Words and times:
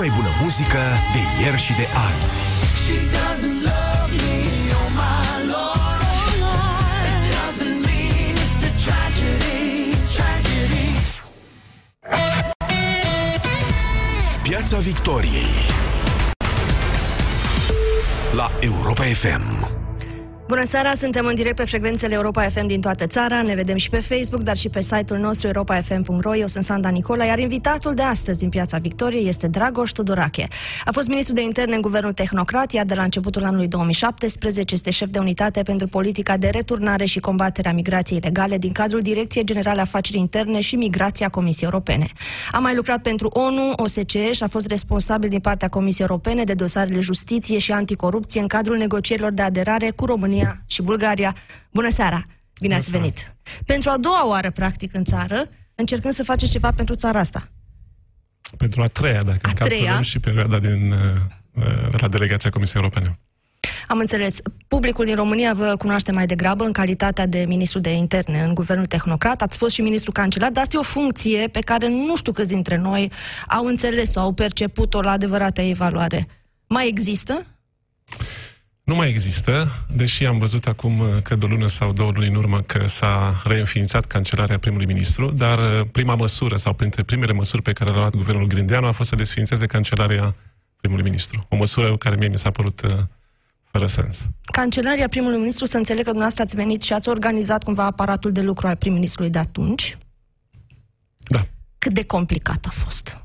mai 0.00 0.12
bună 0.16 0.28
muzică 0.42 0.78
de 1.12 1.42
ieri 1.42 1.56
și 1.56 1.72
de 1.72 1.86
azi. 2.12 2.42
Piața 14.42 14.78
Victoriei 14.78 15.44
la 18.32 18.50
Europa 18.60 19.02
FM. 19.02 19.79
Bună 20.50 20.64
seara, 20.64 20.94
suntem 20.94 21.26
în 21.26 21.34
direct 21.34 21.56
pe 21.56 21.64
frecvențele 21.64 22.14
Europa 22.14 22.42
FM 22.42 22.66
din 22.66 22.80
toată 22.80 23.06
țara. 23.06 23.42
Ne 23.42 23.54
vedem 23.54 23.76
și 23.76 23.90
pe 23.90 23.98
Facebook, 23.98 24.42
dar 24.42 24.56
și 24.56 24.68
pe 24.68 24.80
site-ul 24.80 25.20
nostru 25.20 25.46
europafm.ro. 25.46 26.36
Eu 26.36 26.46
sunt 26.46 26.64
Sanda 26.64 26.88
Nicola, 26.88 27.24
iar 27.24 27.38
invitatul 27.38 27.94
de 27.94 28.02
astăzi 28.02 28.38
din 28.38 28.48
Piața 28.48 28.78
Victoriei 28.78 29.28
este 29.28 29.46
Dragoș 29.48 29.90
Tudorache. 29.90 30.48
A 30.84 30.92
fost 30.92 31.08
ministru 31.08 31.34
de 31.34 31.42
interne 31.42 31.74
în 31.74 31.80
guvernul 31.80 32.12
tehnocrat, 32.12 32.72
iar 32.72 32.84
de 32.84 32.94
la 32.94 33.02
începutul 33.02 33.44
anului 33.44 33.68
2017 33.68 34.74
este 34.74 34.90
șef 34.90 35.08
de 35.10 35.18
unitate 35.18 35.62
pentru 35.62 35.86
politica 35.86 36.36
de 36.36 36.48
returnare 36.48 37.04
și 37.04 37.20
combaterea 37.20 37.72
migrației 37.72 38.18
ilegale 38.22 38.58
din 38.58 38.72
cadrul 38.72 39.00
Direcției 39.00 39.44
Generale 39.44 39.80
Afaceri 39.80 40.18
Interne 40.18 40.60
și 40.60 40.76
Migrația 40.76 41.28
Comisiei 41.28 41.68
Europene. 41.72 42.06
A 42.52 42.58
mai 42.58 42.74
lucrat 42.74 43.02
pentru 43.02 43.28
ONU, 43.28 43.72
OSCE 43.76 44.32
și 44.32 44.42
a 44.42 44.46
fost 44.46 44.66
responsabil 44.66 45.28
din 45.28 45.40
partea 45.40 45.68
Comisiei 45.68 46.06
Europene 46.08 46.44
de 46.44 46.54
dosarele 46.54 47.00
justiție 47.00 47.58
și 47.58 47.72
anticorupție 47.72 48.40
în 48.40 48.46
cadrul 48.46 48.76
negocierilor 48.76 49.32
de 49.32 49.42
aderare 49.42 49.90
cu 49.90 50.04
România 50.04 50.38
România 50.40 50.64
și 50.66 50.82
Bulgaria. 50.82 51.36
Bună 51.70 51.90
seara! 51.90 52.26
Bine 52.60 52.74
ați 52.74 52.90
venit! 52.90 53.34
Pentru 53.66 53.90
a 53.90 53.96
doua 53.96 54.26
oară, 54.28 54.50
practic, 54.50 54.94
în 54.94 55.04
țară, 55.04 55.48
încercând 55.74 56.12
să 56.12 56.22
faceți 56.24 56.52
ceva 56.52 56.70
pentru 56.76 56.94
țara 56.94 57.18
asta. 57.18 57.48
Pentru 58.56 58.82
a 58.82 58.86
treia, 58.86 59.22
dacă 59.22 59.50
a 59.50 59.52
treia. 59.52 60.00
și 60.00 60.18
perioada 60.18 60.58
din, 60.58 60.92
uh, 60.92 60.98
uh, 61.54 62.00
la 62.00 62.08
delegația 62.08 62.50
Comisiei 62.50 62.82
Europene. 62.82 63.18
Am 63.86 63.98
înțeles. 63.98 64.40
Publicul 64.68 65.04
din 65.04 65.14
România 65.14 65.54
vă 65.54 65.76
cunoaște 65.78 66.12
mai 66.12 66.26
degrabă 66.26 66.64
în 66.64 66.72
calitatea 66.72 67.26
de 67.26 67.44
ministru 67.48 67.78
de 67.78 67.92
interne 67.92 68.42
în 68.42 68.54
guvernul 68.54 68.86
tehnocrat. 68.86 69.42
Ați 69.42 69.56
fost 69.56 69.74
și 69.74 69.82
ministru 69.82 70.12
cancelar, 70.12 70.50
dar 70.50 70.62
asta 70.62 70.76
e 70.76 70.80
o 70.80 70.82
funcție 70.82 71.48
pe 71.48 71.60
care 71.60 71.88
nu 71.88 72.16
știu 72.16 72.32
câți 72.32 72.48
dintre 72.48 72.76
noi 72.76 73.12
au 73.48 73.64
înțeles 73.64 74.10
sau 74.10 74.24
au 74.24 74.32
perceput-o 74.32 75.00
la 75.00 75.10
adevărată 75.10 75.60
evaluare. 75.60 76.26
Mai 76.66 76.88
există? 76.88 77.46
Nu 78.84 78.94
mai 78.94 79.08
există, 79.08 79.68
deși 79.94 80.26
am 80.26 80.38
văzut 80.38 80.66
acum 80.66 80.98
uh, 80.98 81.22
că 81.22 81.34
de 81.36 81.44
o 81.44 81.48
lună 81.48 81.66
sau 81.66 81.92
două 81.92 82.10
luni 82.14 82.28
în 82.28 82.34
urmă 82.34 82.60
că 82.60 82.86
s-a 82.86 83.42
reînființat 83.44 84.04
cancelarea 84.04 84.58
primului 84.58 84.86
ministru, 84.86 85.30
dar 85.30 85.58
uh, 85.58 85.86
prima 85.92 86.14
măsură 86.14 86.56
sau 86.56 86.72
printre 86.72 87.02
primele 87.02 87.32
măsuri 87.32 87.62
pe 87.62 87.72
care 87.72 87.90
le-a 87.90 87.98
luat 87.98 88.14
guvernul 88.14 88.46
Grindeanu 88.46 88.86
a 88.86 88.92
fost 88.92 89.08
să 89.08 89.16
desființeze 89.16 89.66
cancelarea 89.66 90.34
primului 90.76 91.04
ministru. 91.04 91.46
O 91.48 91.56
măsură 91.56 91.96
care 91.96 92.16
mie 92.16 92.28
mi 92.28 92.38
s-a 92.38 92.50
părut 92.50 92.80
uh, 92.80 92.90
fără 93.70 93.86
sens. 93.86 94.28
Cancelaria 94.52 95.08
primului 95.08 95.38
ministru, 95.38 95.64
să 95.64 95.76
înțeleg 95.76 96.04
că 96.04 96.10
dumneavoastră 96.10 96.42
ați 96.42 96.56
venit 96.56 96.82
și 96.82 96.92
ați 96.92 97.08
organizat 97.08 97.62
cumva 97.62 97.84
aparatul 97.84 98.32
de 98.32 98.40
lucru 98.40 98.66
al 98.66 98.76
prim-ministrului 98.76 99.30
de 99.30 99.38
atunci. 99.38 99.98
Da. 101.18 101.46
Cât 101.78 101.92
de 101.92 102.04
complicat 102.04 102.66
a 102.66 102.70
fost? 102.72 103.18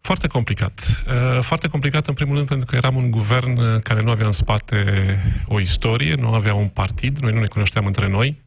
Foarte 0.00 0.26
complicat. 0.26 1.04
Uh, 1.08 1.42
foarte 1.42 1.68
complicat, 1.68 2.06
în 2.06 2.14
primul 2.14 2.34
rând, 2.34 2.48
pentru 2.48 2.66
că 2.66 2.76
eram 2.76 2.96
un 2.96 3.10
guvern 3.10 3.56
uh, 3.56 3.80
care 3.82 4.02
nu 4.02 4.10
avea 4.10 4.26
în 4.26 4.32
spate 4.32 5.18
o 5.46 5.60
istorie, 5.60 6.14
nu 6.14 6.34
avea 6.34 6.54
un 6.54 6.68
partid, 6.68 7.18
noi 7.18 7.32
nu 7.32 7.40
ne 7.40 7.46
cunoșteam 7.46 7.86
între 7.86 8.08
noi, 8.08 8.42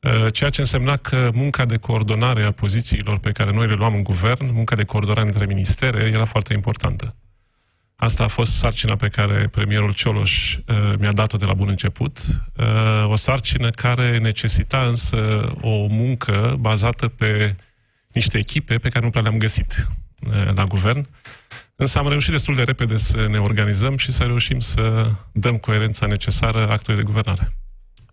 uh, 0.00 0.32
ceea 0.32 0.50
ce 0.50 0.60
însemna 0.60 0.96
că 0.96 1.30
munca 1.34 1.64
de 1.64 1.76
coordonare 1.76 2.42
a 2.42 2.50
pozițiilor 2.50 3.18
pe 3.18 3.32
care 3.32 3.52
noi 3.52 3.66
le 3.66 3.74
luam 3.74 3.94
în 3.94 4.02
guvern, 4.02 4.52
munca 4.52 4.76
de 4.76 4.84
coordonare 4.84 5.26
între 5.26 5.46
ministere, 5.46 6.10
era 6.12 6.24
foarte 6.24 6.52
importantă. 6.52 7.16
Asta 7.96 8.24
a 8.24 8.28
fost 8.28 8.52
sarcina 8.52 8.96
pe 8.96 9.08
care 9.08 9.48
premierul 9.48 9.92
Cioloș 9.92 10.58
mi-a 10.98 11.12
dat-o 11.12 11.36
de 11.36 11.44
la 11.44 11.54
bun 11.54 11.68
început, 11.68 12.18
o 13.04 13.16
sarcină 13.16 13.70
care 13.70 14.18
necesita 14.18 14.80
însă 14.86 15.52
o 15.60 15.86
muncă 15.86 16.56
bazată 16.60 17.08
pe 17.08 17.54
niște 18.12 18.38
echipe 18.38 18.78
pe 18.78 18.88
care 18.88 19.04
nu 19.04 19.10
prea 19.10 19.22
le-am 19.22 19.38
găsit 19.38 19.88
la 20.54 20.64
guvern. 20.64 21.08
Însă 21.76 21.98
am 21.98 22.08
reușit 22.08 22.30
destul 22.30 22.54
de 22.54 22.62
repede 22.62 22.96
să 22.96 23.26
ne 23.30 23.38
organizăm 23.38 23.96
și 23.96 24.12
să 24.12 24.22
reușim 24.22 24.58
să 24.58 25.10
dăm 25.32 25.56
coerența 25.56 26.06
necesară 26.06 26.68
actului 26.70 27.00
de 27.00 27.06
guvernare. 27.06 27.52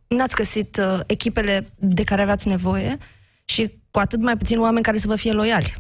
N-ați 0.08 0.36
găsit 0.36 0.78
uh, 0.78 1.00
echipele 1.06 1.70
de 1.76 2.04
care 2.04 2.22
aveați 2.22 2.48
nevoie 2.48 2.98
și 3.46 3.74
cu 3.92 4.00
atât 4.00 4.22
mai 4.22 4.38
puțin 4.38 4.60
oameni 4.60 4.84
care 4.84 4.98
să 4.98 5.08
vă 5.08 5.16
fie 5.16 5.32
loiali. 5.32 5.76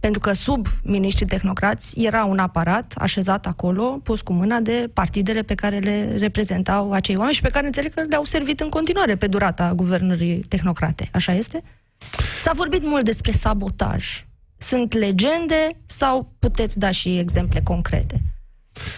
Pentru 0.00 0.20
că 0.20 0.32
sub 0.32 0.66
miniștrii 0.82 1.26
tehnocrați 1.26 2.00
era 2.00 2.24
un 2.24 2.38
aparat 2.38 2.94
așezat 2.98 3.46
acolo, 3.46 4.00
pus 4.02 4.20
cu 4.20 4.32
mâna 4.32 4.60
de 4.60 4.90
partidele 4.92 5.42
pe 5.42 5.54
care 5.54 5.78
le 5.78 6.16
reprezentau 6.16 6.92
acei 6.92 7.16
oameni 7.16 7.34
și 7.34 7.42
pe 7.42 7.48
care 7.48 7.66
înțeleg 7.66 7.94
că 7.94 8.02
le-au 8.08 8.24
servit 8.24 8.60
în 8.60 8.68
continuare 8.68 9.16
pe 9.16 9.26
durata 9.26 9.72
guvernării 9.74 10.38
tehnocrate. 10.38 11.08
Așa 11.12 11.32
este? 11.32 11.62
S-a 12.38 12.52
vorbit 12.54 12.82
mult 12.82 13.04
despre 13.04 13.30
sabotaj 13.30 14.27
sunt 14.58 14.92
legende 14.92 15.76
sau 15.86 16.34
puteți 16.38 16.78
da 16.78 16.90
și 16.90 17.18
exemple 17.18 17.60
concrete? 17.60 18.22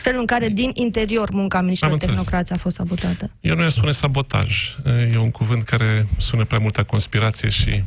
Felul 0.02 0.20
în 0.20 0.26
care 0.26 0.48
din 0.48 0.70
interior 0.74 1.30
munca 1.30 1.60
ministrilor 1.60 1.98
tehnocrație 1.98 2.54
a 2.54 2.58
fost 2.58 2.76
sabotată. 2.76 3.30
Eu 3.40 3.54
nu 3.54 3.66
i 3.66 3.70
spune 3.70 3.92
sabotaj. 3.92 4.76
E 5.12 5.16
un 5.18 5.30
cuvânt 5.30 5.62
care 5.62 6.06
sună 6.18 6.44
prea 6.44 6.58
multă 6.58 6.84
conspirație 6.84 7.48
și 7.48 7.82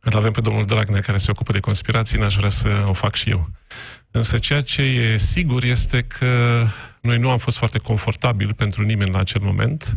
îl 0.00 0.16
avem 0.16 0.32
pe 0.32 0.40
domnul 0.40 0.64
Dragnea 0.64 1.00
care 1.00 1.18
se 1.18 1.30
ocupă 1.30 1.52
de 1.52 1.60
conspirații, 1.60 2.18
n-aș 2.18 2.34
vrea 2.34 2.48
să 2.48 2.84
o 2.86 2.92
fac 2.92 3.14
și 3.14 3.30
eu. 3.30 3.50
Însă 4.10 4.38
ceea 4.38 4.62
ce 4.62 4.82
e 4.82 5.16
sigur 5.16 5.64
este 5.64 6.02
că 6.02 6.64
noi 7.00 7.16
nu 7.16 7.30
am 7.30 7.38
fost 7.38 7.56
foarte 7.56 7.78
confortabili 7.78 8.54
pentru 8.54 8.82
nimeni 8.82 9.10
la 9.10 9.18
acel 9.18 9.42
moment 9.42 9.96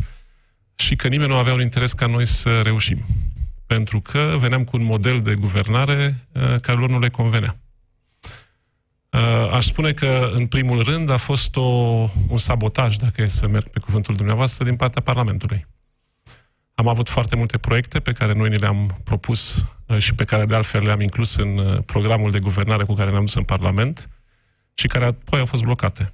și 0.74 0.96
că 0.96 1.08
nimeni 1.08 1.30
nu 1.30 1.36
avea 1.36 1.52
un 1.52 1.60
interes 1.60 1.92
ca 1.92 2.06
noi 2.06 2.26
să 2.26 2.60
reușim 2.60 3.04
pentru 3.66 4.00
că 4.00 4.36
veneam 4.38 4.64
cu 4.64 4.76
un 4.76 4.84
model 4.84 5.22
de 5.22 5.34
guvernare 5.34 6.26
uh, 6.32 6.60
care 6.60 6.78
lor 6.78 6.88
nu 6.88 6.98
le 6.98 7.08
convenea. 7.08 7.56
Uh, 9.10 9.50
aș 9.52 9.64
spune 9.64 9.92
că, 9.92 10.30
în 10.32 10.46
primul 10.46 10.82
rând, 10.82 11.10
a 11.10 11.16
fost 11.16 11.56
o, 11.56 11.62
un 12.28 12.36
sabotaj, 12.36 12.96
dacă 12.96 13.22
e 13.22 13.26
să 13.26 13.48
merg 13.48 13.68
pe 13.68 13.78
cuvântul 13.78 14.16
dumneavoastră, 14.16 14.64
din 14.64 14.76
partea 14.76 15.02
Parlamentului. 15.02 15.66
Am 16.74 16.88
avut 16.88 17.08
foarte 17.08 17.36
multe 17.36 17.58
proiecte 17.58 18.00
pe 18.00 18.12
care 18.12 18.32
noi 18.32 18.48
ni 18.48 18.56
le-am 18.56 19.00
propus 19.04 19.68
uh, 19.86 19.98
și 19.98 20.14
pe 20.14 20.24
care, 20.24 20.44
de 20.44 20.54
altfel, 20.54 20.84
le-am 20.84 21.00
inclus 21.00 21.36
în 21.36 21.82
programul 21.86 22.30
de 22.30 22.38
guvernare 22.38 22.84
cu 22.84 22.94
care 22.94 23.10
ne-am 23.10 23.24
dus 23.24 23.34
în 23.34 23.44
Parlament 23.44 24.08
și 24.74 24.86
care 24.86 25.04
apoi 25.04 25.40
au 25.40 25.46
fost 25.46 25.62
blocate. 25.62 26.12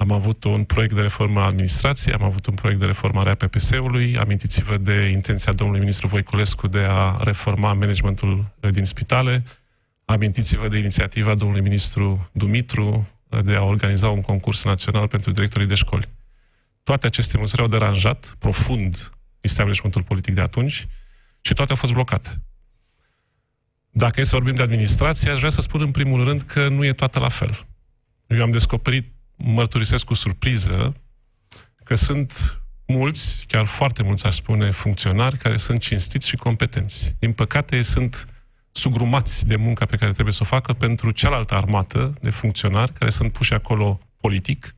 Am 0.00 0.12
avut 0.12 0.44
un 0.44 0.64
proiect 0.64 0.94
de 0.94 1.00
reformă 1.00 1.40
a 1.40 1.44
administrației, 1.44 2.14
am 2.14 2.22
avut 2.22 2.46
un 2.46 2.54
proiect 2.54 2.80
de 2.80 2.86
reformare 2.86 3.30
a 3.30 3.34
PPS-ului, 3.34 4.16
amintiți-vă 4.16 4.76
de 4.76 5.08
intenția 5.08 5.52
domnului 5.52 5.80
ministru 5.80 6.06
Voiculescu 6.06 6.66
de 6.66 6.84
a 6.88 7.16
reforma 7.22 7.72
managementul 7.72 8.54
uh, 8.60 8.70
din 8.70 8.84
spitale, 8.84 9.44
amintiți-vă 10.04 10.68
de 10.68 10.78
inițiativa 10.78 11.34
domnului 11.34 11.62
ministru 11.62 12.30
Dumitru 12.32 13.08
uh, 13.28 13.44
de 13.44 13.54
a 13.54 13.62
organiza 13.62 14.08
un 14.08 14.20
concurs 14.20 14.64
național 14.64 15.08
pentru 15.08 15.30
directorii 15.30 15.66
de 15.66 15.74
școli. 15.74 16.08
Toate 16.82 17.06
aceste 17.06 17.38
măsuri 17.38 17.62
au 17.62 17.68
deranjat 17.68 18.36
profund 18.38 19.10
establishmentul 19.40 20.02
politic 20.02 20.34
de 20.34 20.40
atunci 20.40 20.86
și 21.40 21.54
toate 21.54 21.70
au 21.70 21.76
fost 21.76 21.92
blocate. 21.92 22.40
Dacă 23.90 24.20
e 24.20 24.24
să 24.24 24.36
vorbim 24.36 24.54
de 24.54 24.62
administrație, 24.62 25.30
aș 25.30 25.38
vrea 25.38 25.50
să 25.50 25.60
spun 25.60 25.80
în 25.80 25.90
primul 25.90 26.24
rând 26.24 26.42
că 26.42 26.68
nu 26.68 26.84
e 26.84 26.92
toată 26.92 27.18
la 27.18 27.28
fel. 27.28 27.66
Eu 28.26 28.42
am 28.42 28.50
descoperit 28.50 29.16
mărturisesc 29.38 30.04
cu 30.04 30.14
surpriză 30.14 30.92
că 31.84 31.94
sunt 31.94 32.60
mulți, 32.86 33.44
chiar 33.46 33.64
foarte 33.64 34.02
mulți, 34.02 34.26
aș 34.26 34.34
spune, 34.34 34.70
funcționari 34.70 35.38
care 35.38 35.56
sunt 35.56 35.80
cinstiți 35.80 36.28
și 36.28 36.36
competenți. 36.36 37.14
Din 37.18 37.32
păcate, 37.32 37.82
sunt 37.82 38.28
sugrumați 38.72 39.46
de 39.46 39.56
munca 39.56 39.84
pe 39.84 39.96
care 39.96 40.12
trebuie 40.12 40.34
să 40.34 40.42
o 40.42 40.46
facă 40.46 40.72
pentru 40.72 41.10
cealaltă 41.10 41.54
armată 41.54 42.12
de 42.20 42.30
funcționari 42.30 42.92
care 42.92 43.10
sunt 43.10 43.32
puși 43.32 43.52
acolo 43.52 43.98
politic, 44.16 44.74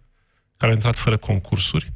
care 0.57 0.71
au 0.71 0.77
intrat 0.77 0.97
fără 0.97 1.17
concursuri 1.17 1.93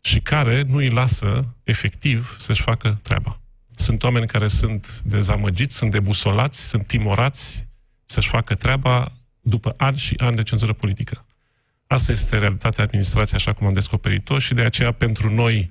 și 0.00 0.20
care 0.20 0.62
nu 0.62 0.76
îi 0.76 0.88
lasă 0.88 1.54
efectiv 1.64 2.36
să-și 2.38 2.62
facă 2.62 2.98
treaba. 3.02 3.40
Sunt 3.76 4.02
oameni 4.02 4.26
care 4.26 4.48
sunt 4.48 5.00
dezamăgiți, 5.04 5.76
sunt 5.76 5.90
debusolați, 5.90 6.68
sunt 6.68 6.86
timorați 6.86 7.66
să-și 8.04 8.28
facă 8.28 8.54
treaba 8.54 9.12
după 9.40 9.74
ani 9.76 9.98
și 9.98 10.14
ani 10.18 10.36
de 10.36 10.42
cenzură 10.42 10.72
politică. 10.72 11.25
Asta 11.86 12.12
este 12.12 12.38
realitatea 12.38 12.84
administrației 12.84 13.38
așa 13.38 13.52
cum 13.52 13.66
am 13.66 13.72
descoperit-o 13.72 14.38
și 14.38 14.54
de 14.54 14.62
aceea 14.62 14.92
pentru 14.92 15.34
noi 15.34 15.70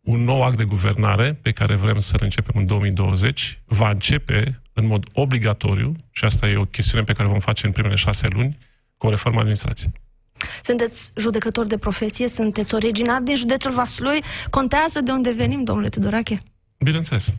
un 0.00 0.24
nou 0.24 0.42
act 0.42 0.56
de 0.56 0.64
guvernare 0.64 1.38
pe 1.42 1.50
care 1.50 1.76
vrem 1.76 1.98
să-l 1.98 2.20
începem 2.22 2.54
în 2.60 2.66
2020 2.66 3.60
va 3.64 3.90
începe 3.90 4.60
în 4.72 4.86
mod 4.86 5.06
obligatoriu, 5.12 5.92
și 6.10 6.24
asta 6.24 6.48
e 6.48 6.56
o 6.56 6.64
chestiune 6.64 7.04
pe 7.04 7.12
care 7.12 7.28
o 7.28 7.30
vom 7.30 7.40
face 7.40 7.66
în 7.66 7.72
primele 7.72 7.94
șase 7.94 8.28
luni, 8.32 8.58
cu 8.96 9.06
o 9.06 9.10
reformă 9.10 9.38
administrației. 9.38 9.92
Sunteți 10.62 11.12
judecător 11.16 11.66
de 11.66 11.78
profesie, 11.78 12.28
sunteți 12.28 12.74
originar 12.74 13.20
din 13.20 13.36
județul 13.36 13.72
Vaslui. 13.72 14.22
Contează 14.50 15.00
de 15.00 15.10
unde 15.10 15.32
venim, 15.32 15.64
domnule 15.64 15.88
Tudorache? 15.88 16.42
Bineînțeles. 16.78 17.34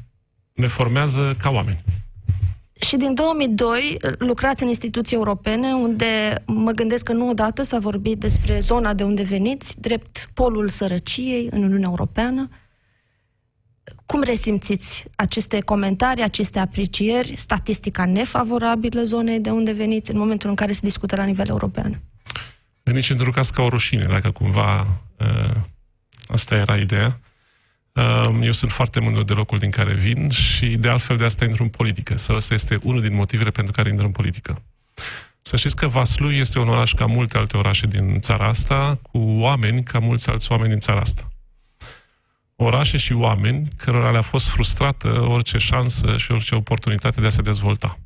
Ne 0.53 0.67
formează 0.67 1.35
ca 1.41 1.49
oameni. 1.49 1.83
Și 2.81 2.97
din 2.97 3.13
2002 3.13 3.97
lucrați 4.17 4.61
în 4.61 4.67
instituții 4.67 5.15
europene, 5.15 5.73
unde 5.73 6.43
mă 6.45 6.71
gândesc 6.71 7.03
că 7.03 7.13
nu 7.13 7.29
odată 7.29 7.61
s-a 7.61 7.79
vorbit 7.79 8.19
despre 8.19 8.59
zona 8.59 8.93
de 8.93 9.03
unde 9.03 9.23
veniți, 9.23 9.79
drept 9.79 10.29
polul 10.33 10.69
sărăciei 10.69 11.47
în 11.51 11.63
Uniunea 11.63 11.89
Europeană. 11.89 12.49
Cum 14.05 14.21
resimțiți 14.21 15.05
aceste 15.15 15.59
comentarii, 15.59 16.23
aceste 16.23 16.59
aprecieri, 16.59 17.33
statistica 17.35 18.05
nefavorabilă 18.05 19.01
zonei 19.01 19.39
de 19.39 19.49
unde 19.49 19.71
veniți 19.71 20.11
în 20.11 20.17
momentul 20.17 20.49
în 20.49 20.55
care 20.55 20.71
se 20.71 20.79
discută 20.83 21.15
la 21.15 21.23
nivel 21.23 21.47
european? 21.49 22.01
Nici 22.83 23.09
într-un 23.09 23.31
caz 23.31 23.49
ca 23.49 23.61
o 23.61 23.69
rușine, 23.69 24.05
dacă 24.09 24.31
cumva 24.31 24.79
uh, 25.19 25.55
asta 26.27 26.55
era 26.55 26.77
ideea. 26.77 27.19
Uh, 27.93 28.39
eu 28.41 28.51
sunt 28.51 28.71
foarte 28.71 28.99
mândru 28.99 29.23
de 29.23 29.33
locul 29.33 29.57
din 29.57 29.69
care 29.69 29.93
vin 29.93 30.29
și 30.29 30.65
de 30.67 30.89
altfel 30.89 31.17
de 31.17 31.25
asta 31.25 31.45
intru 31.45 31.63
în 31.63 31.69
politică. 31.69 32.17
Sau 32.17 32.35
asta 32.35 32.53
este 32.53 32.79
unul 32.83 33.01
din 33.01 33.13
motivele 33.13 33.49
pentru 33.49 33.73
care 33.73 33.89
intru 33.89 34.05
în 34.05 34.11
politică. 34.11 34.61
Să 35.41 35.55
știți 35.55 35.75
că 35.75 35.88
Vaslui 35.88 36.38
este 36.38 36.59
un 36.59 36.67
oraș 36.67 36.93
ca 36.93 37.05
multe 37.05 37.38
alte 37.38 37.57
orașe 37.57 37.88
din 37.88 38.19
țara 38.19 38.47
asta, 38.47 38.99
cu 39.11 39.19
oameni 39.19 39.83
ca 39.83 39.99
mulți 39.99 40.29
alți 40.29 40.51
oameni 40.51 40.69
din 40.69 40.79
țara 40.79 40.99
asta 40.99 41.31
orașe 42.63 42.97
și 42.97 43.13
oameni 43.13 43.67
cărora 43.77 44.11
le-a 44.11 44.21
fost 44.21 44.49
frustrată 44.49 45.21
orice 45.21 45.57
șansă 45.57 46.17
și 46.17 46.31
orice 46.31 46.55
oportunitate 46.55 47.21
de 47.21 47.27
a 47.27 47.29
se 47.29 47.41
dezvolta. 47.41 47.97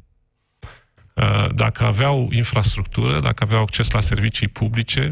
Uh, 1.14 1.48
dacă 1.54 1.84
aveau 1.84 2.30
infrastructură, 2.32 3.20
dacă 3.20 3.44
aveau 3.44 3.62
acces 3.62 3.92
la 3.92 4.00
servicii 4.00 4.48
publice, 4.48 5.10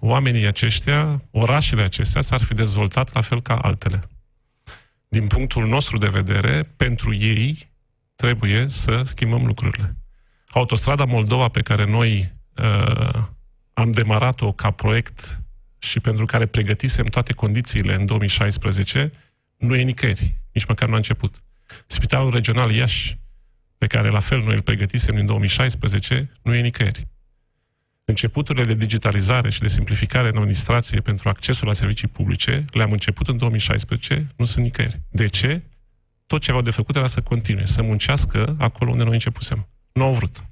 oamenii 0.00 0.46
aceștia, 0.46 1.22
orașele 1.30 1.82
acestea 1.82 2.20
s-ar 2.20 2.42
fi 2.42 2.54
dezvoltat 2.54 3.12
la 3.14 3.20
fel 3.20 3.42
ca 3.42 3.54
altele. 3.54 4.02
Din 5.08 5.26
punctul 5.26 5.66
nostru 5.66 5.98
de 5.98 6.08
vedere, 6.08 6.60
pentru 6.76 7.14
ei 7.14 7.70
trebuie 8.14 8.68
să 8.68 9.02
schimbăm 9.04 9.46
lucrurile. 9.46 9.96
Autostrada 10.48 11.04
Moldova 11.04 11.48
pe 11.48 11.60
care 11.60 11.84
noi 11.84 12.32
uh, 12.56 13.22
am 13.72 13.90
demarat-o 13.90 14.52
ca 14.52 14.70
proiect 14.70 15.40
și 15.78 16.00
pentru 16.00 16.24
care 16.24 16.46
pregătisem 16.46 17.04
toate 17.04 17.32
condițiile 17.32 17.94
în 17.94 18.06
2016, 18.06 19.10
nu 19.56 19.74
e 19.74 19.82
nicăieri, 19.82 20.40
nici 20.52 20.64
măcar 20.64 20.88
nu 20.88 20.94
a 20.94 20.96
început. 20.96 21.42
Spitalul 21.86 22.30
Regional 22.30 22.70
Iași, 22.70 23.18
pe 23.78 23.86
care 23.86 24.08
la 24.08 24.20
fel 24.20 24.42
noi 24.42 24.54
îl 24.54 24.62
pregătisem 24.62 25.16
în 25.16 25.26
2016, 25.26 26.32
nu 26.42 26.54
e 26.54 26.60
nicăieri. 26.60 27.06
Începuturile 28.08 28.64
de 28.64 28.74
digitalizare 28.74 29.50
și 29.50 29.60
de 29.60 29.68
simplificare 29.68 30.28
în 30.28 30.36
administrație 30.36 31.00
pentru 31.00 31.28
accesul 31.28 31.66
la 31.66 31.72
servicii 31.72 32.08
publice 32.08 32.64
le-am 32.70 32.90
început 32.90 33.28
în 33.28 33.36
2016, 33.36 34.26
nu 34.36 34.44
sunt 34.44 34.64
nicăieri. 34.64 35.00
De 35.10 35.26
ce? 35.26 35.62
Tot 36.26 36.40
ce 36.40 36.50
aveau 36.50 36.64
de 36.64 36.70
făcut 36.70 36.96
era 36.96 37.06
să 37.06 37.20
continue, 37.20 37.66
să 37.66 37.82
muncească 37.82 38.56
acolo 38.58 38.90
unde 38.90 39.02
noi 39.02 39.12
începusem. 39.12 39.68
Nu 39.92 40.02
au 40.02 40.12
vrut. 40.12 40.44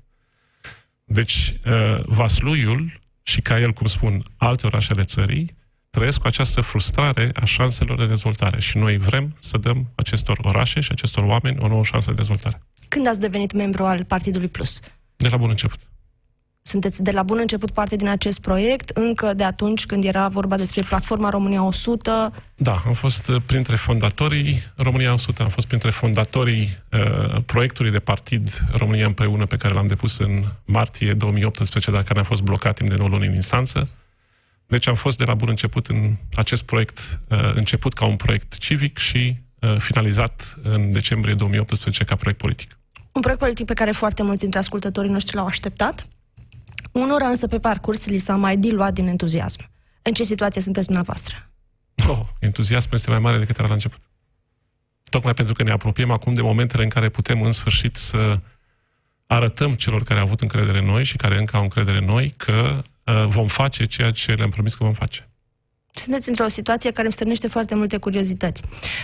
Deci, 1.04 1.56
uh, 1.66 2.00
Vasluiul 2.04 3.00
și 3.22 3.40
ca 3.40 3.60
el, 3.60 3.72
cum 3.72 3.86
spun, 3.86 4.22
alte 4.36 4.66
orașe 4.66 4.92
ale 4.92 5.02
țării, 5.02 5.56
trăiesc 5.90 6.20
cu 6.20 6.26
această 6.26 6.60
frustrare 6.60 7.30
a 7.34 7.44
șanselor 7.44 7.98
de 7.98 8.06
dezvoltare 8.06 8.60
și 8.60 8.76
noi 8.76 8.98
vrem 8.98 9.36
să 9.40 9.58
dăm 9.58 9.92
acestor 9.94 10.38
orașe 10.42 10.80
și 10.80 10.92
acestor 10.92 11.24
oameni 11.24 11.58
o 11.60 11.68
nouă 11.68 11.84
șansă 11.84 12.10
de 12.10 12.16
dezvoltare. 12.16 12.62
Când 12.88 13.06
ați 13.06 13.20
devenit 13.20 13.52
membru 13.52 13.84
al 13.84 14.04
Partidului 14.04 14.48
Plus? 14.48 14.80
De 15.16 15.28
la 15.28 15.36
bun 15.36 15.50
început 15.50 15.93
sunteți 16.66 17.02
de 17.02 17.10
la 17.10 17.22
bun 17.22 17.38
început 17.38 17.70
parte 17.70 17.96
din 17.96 18.08
acest 18.08 18.40
proiect, 18.40 18.88
încă 18.88 19.34
de 19.34 19.44
atunci 19.44 19.86
când 19.86 20.04
era 20.04 20.28
vorba 20.28 20.56
despre 20.56 20.82
platforma 20.82 21.28
România 21.28 21.62
100? 21.62 22.32
Da, 22.56 22.82
am 22.86 22.92
fost 22.92 23.28
uh, 23.28 23.42
printre 23.46 23.76
fondatorii 23.76 24.62
România 24.76 25.12
100, 25.12 25.42
am 25.42 25.48
fost 25.48 25.66
printre 25.66 25.90
fondatorii 25.90 26.78
uh, 26.92 27.42
proiectului 27.46 27.90
de 27.90 27.98
partid 27.98 28.64
România 28.72 29.06
împreună 29.06 29.46
pe 29.46 29.56
care 29.56 29.74
l-am 29.74 29.86
depus 29.86 30.18
în 30.18 30.44
martie 30.64 31.14
2018, 31.14 31.90
dacă 31.90 32.14
ne-a 32.14 32.22
fost 32.22 32.42
blocat 32.42 32.74
timp 32.74 32.88
de 32.88 32.96
9 32.98 33.08
luni 33.08 33.26
în 33.26 33.34
instanță. 33.34 33.88
Deci 34.66 34.86
am 34.86 34.94
fost 34.94 35.18
de 35.18 35.24
la 35.24 35.34
bun 35.34 35.48
început 35.48 35.86
în 35.86 36.14
acest 36.34 36.62
proiect, 36.62 37.20
uh, 37.28 37.54
început 37.54 37.92
ca 37.92 38.04
un 38.06 38.16
proiect 38.16 38.58
civic 38.58 38.98
și 38.98 39.36
uh, 39.60 39.76
finalizat 39.78 40.58
în 40.62 40.92
decembrie 40.92 41.34
2018 41.34 42.04
ca 42.04 42.14
proiect 42.16 42.40
politic. 42.40 42.78
Un 43.12 43.20
proiect 43.20 43.42
politic 43.42 43.66
pe 43.66 43.74
care 43.74 43.90
foarte 43.90 44.22
mulți 44.22 44.40
dintre 44.40 44.58
ascultătorii 44.58 45.10
noștri 45.10 45.36
l-au 45.36 45.46
așteptat? 45.46 46.06
Unora 46.94 47.28
însă 47.28 47.46
pe 47.46 47.58
parcurs 47.58 48.06
li 48.06 48.18
s-a 48.18 48.36
mai 48.36 48.56
diluat 48.56 48.92
din 48.92 49.06
entuziasm. 49.06 49.70
În 50.02 50.12
ce 50.12 50.22
situație 50.22 50.60
sunteți 50.60 50.86
dumneavoastră? 50.86 51.50
Oh, 52.08 52.20
entuziasmul 52.40 52.94
este 52.94 53.10
mai 53.10 53.18
mare 53.18 53.38
decât 53.38 53.58
era 53.58 53.66
la 53.66 53.72
început. 53.72 54.00
Tocmai 55.10 55.34
pentru 55.34 55.54
că 55.54 55.62
ne 55.62 55.70
apropiem 55.70 56.10
acum 56.10 56.32
de 56.32 56.42
momentele 56.42 56.82
în 56.82 56.88
care 56.88 57.08
putem 57.08 57.42
în 57.42 57.52
sfârșit 57.52 57.96
să 57.96 58.38
arătăm 59.26 59.74
celor 59.74 60.02
care 60.02 60.18
au 60.18 60.24
avut 60.26 60.40
încredere 60.40 60.78
în 60.78 60.84
noi 60.84 61.04
și 61.04 61.16
care 61.16 61.38
încă 61.38 61.56
au 61.56 61.62
încredere 61.62 61.98
în 61.98 62.04
noi 62.04 62.34
că 62.36 62.82
uh, 63.04 63.24
vom 63.26 63.46
face 63.46 63.84
ceea 63.84 64.10
ce 64.10 64.32
le-am 64.32 64.50
promis 64.50 64.74
că 64.74 64.84
vom 64.84 64.92
face. 64.92 65.28
Sunteți 65.92 66.28
într-o 66.28 66.48
situație 66.48 66.90
care 66.90 67.02
îmi 67.02 67.12
stârnește 67.12 67.48
foarte 67.48 67.74
multe 67.74 67.96
curiozități. 67.96 68.62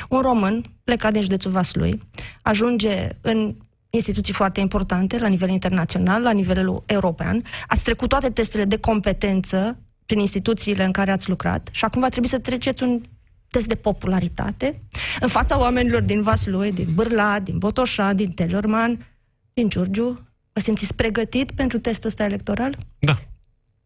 Un 0.08 0.20
român 0.20 0.64
plecat 0.84 1.12
din 1.12 1.22
județul 1.22 1.50
Vaslui 1.50 2.02
ajunge 2.42 3.08
în 3.20 3.54
instituții 3.90 4.32
foarte 4.32 4.60
importante 4.60 5.19
la 5.19 5.28
nivel 5.28 5.48
internațional, 5.48 6.22
la 6.22 6.31
nivelul 6.31 6.82
european. 6.87 7.42
Ați 7.66 7.82
trecut 7.82 8.08
toate 8.08 8.31
testele 8.31 8.64
de 8.64 8.78
competență 8.78 9.78
prin 10.06 10.19
instituțiile 10.19 10.84
în 10.84 10.92
care 10.92 11.10
ați 11.10 11.28
lucrat 11.28 11.69
și 11.72 11.84
acum 11.84 12.00
va 12.00 12.08
trebui 12.08 12.28
să 12.28 12.38
treceți 12.38 12.82
un 12.82 13.00
test 13.48 13.66
de 13.66 13.75
popularitate 13.75 14.82
în 15.20 15.28
fața 15.28 15.58
oamenilor 15.58 16.00
din 16.00 16.22
Vaslui, 16.22 16.72
din 16.72 16.87
Bârla, 16.94 17.40
din 17.40 17.58
Botoșa, 17.58 18.12
din 18.12 18.31
Telorman, 18.31 19.06
din 19.52 19.69
Giurgiu. 19.69 20.28
Vă 20.52 20.60
simțiți 20.60 20.94
pregătit 20.94 21.50
pentru 21.50 21.78
testul 21.78 22.08
ăsta 22.08 22.25
electoral? 22.25 22.76
Da, 22.98 23.19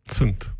sunt. 0.02 0.54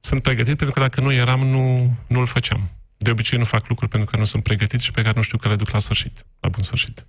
Sunt 0.00 0.22
pregătit 0.22 0.56
pentru 0.56 0.74
că 0.74 0.80
dacă 0.80 1.00
nu 1.00 1.12
eram, 1.12 1.46
nu, 1.46 1.94
nu-l 2.06 2.26
făceam. 2.26 2.70
De 2.96 3.10
obicei 3.10 3.38
nu 3.38 3.44
fac 3.44 3.68
lucruri 3.68 3.90
pentru 3.90 4.10
că 4.10 4.16
nu 4.16 4.24
sunt 4.24 4.42
pregătit 4.42 4.80
și 4.80 4.90
pe 4.90 5.02
care 5.02 5.16
nu 5.16 5.22
știu 5.22 5.38
că 5.38 5.48
le 5.48 5.56
duc 5.56 5.70
la 5.70 5.78
sfârșit, 5.78 6.26
la 6.40 6.48
bun 6.48 6.62
sfârșit. 6.62 7.06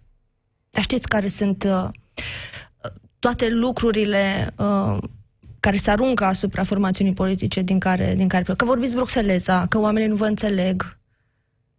Dar 0.69 0.83
știți 0.83 1.07
care 1.07 1.27
sunt 1.27 1.63
uh, 1.63 1.89
toate 3.19 3.49
lucrurile 3.49 4.53
uh, 4.55 4.97
care 5.59 5.75
se 5.75 5.91
aruncă 5.91 6.25
asupra 6.25 6.63
formațiunii 6.63 7.13
politice 7.13 7.61
din 7.61 7.79
care, 7.79 8.13
din 8.15 8.27
care 8.27 8.43
că 8.57 8.65
vorbiți 8.65 8.95
bruxeleza, 8.95 9.65
că 9.69 9.79
oamenii 9.79 10.07
nu 10.07 10.15
vă 10.15 10.25
înțeleg, 10.25 10.97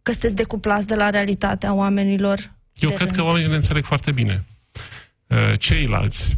că 0.02 0.10
sunteți 0.10 0.34
decuplați 0.34 0.86
de 0.86 0.94
la 0.94 1.10
realitatea 1.10 1.72
oamenilor. 1.72 2.54
Eu 2.74 2.88
cred 2.88 3.00
rând. 3.00 3.14
că 3.14 3.22
oamenii 3.22 3.48
ne 3.48 3.54
înțeleg 3.54 3.84
foarte 3.84 4.12
bine. 4.12 4.44
Uh, 5.26 5.52
ceilalți, 5.58 6.36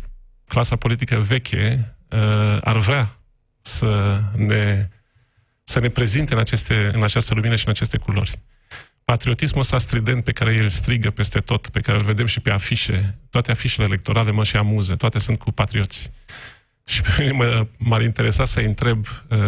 clasa 0.48 0.76
politică 0.76 1.16
veche, 1.16 1.94
uh, 2.10 2.56
ar 2.60 2.78
vrea 2.78 3.16
să 3.60 4.20
ne, 4.36 4.88
să 5.62 5.80
ne 5.80 5.88
prezinte 5.88 6.32
în, 6.32 6.40
aceste, 6.40 6.90
în 6.94 7.02
această 7.02 7.34
lumină 7.34 7.54
și 7.54 7.64
în 7.66 7.70
aceste 7.70 7.96
culori 7.96 8.38
patriotismul 9.04 9.60
ăsta 9.60 9.78
strident 9.78 10.24
pe 10.24 10.32
care 10.32 10.54
el 10.54 10.68
strigă 10.68 11.10
peste 11.10 11.40
tot, 11.40 11.68
pe 11.68 11.80
care 11.80 11.98
îl 11.98 12.04
vedem 12.04 12.26
și 12.26 12.40
pe 12.40 12.50
afișe, 12.50 13.18
toate 13.30 13.50
afișele 13.50 13.86
electorale 13.86 14.30
mă 14.30 14.44
și 14.44 14.56
amuză, 14.56 14.96
toate 14.96 15.18
sunt 15.18 15.38
cu 15.38 15.50
patrioți. 15.50 16.10
Și 16.84 17.02
pe 17.02 17.10
mine 17.18 17.32
mă, 17.32 17.66
m-ar 17.76 18.02
interesa 18.02 18.44
să 18.44 18.60
întreb 18.60 19.06
uh, 19.06 19.38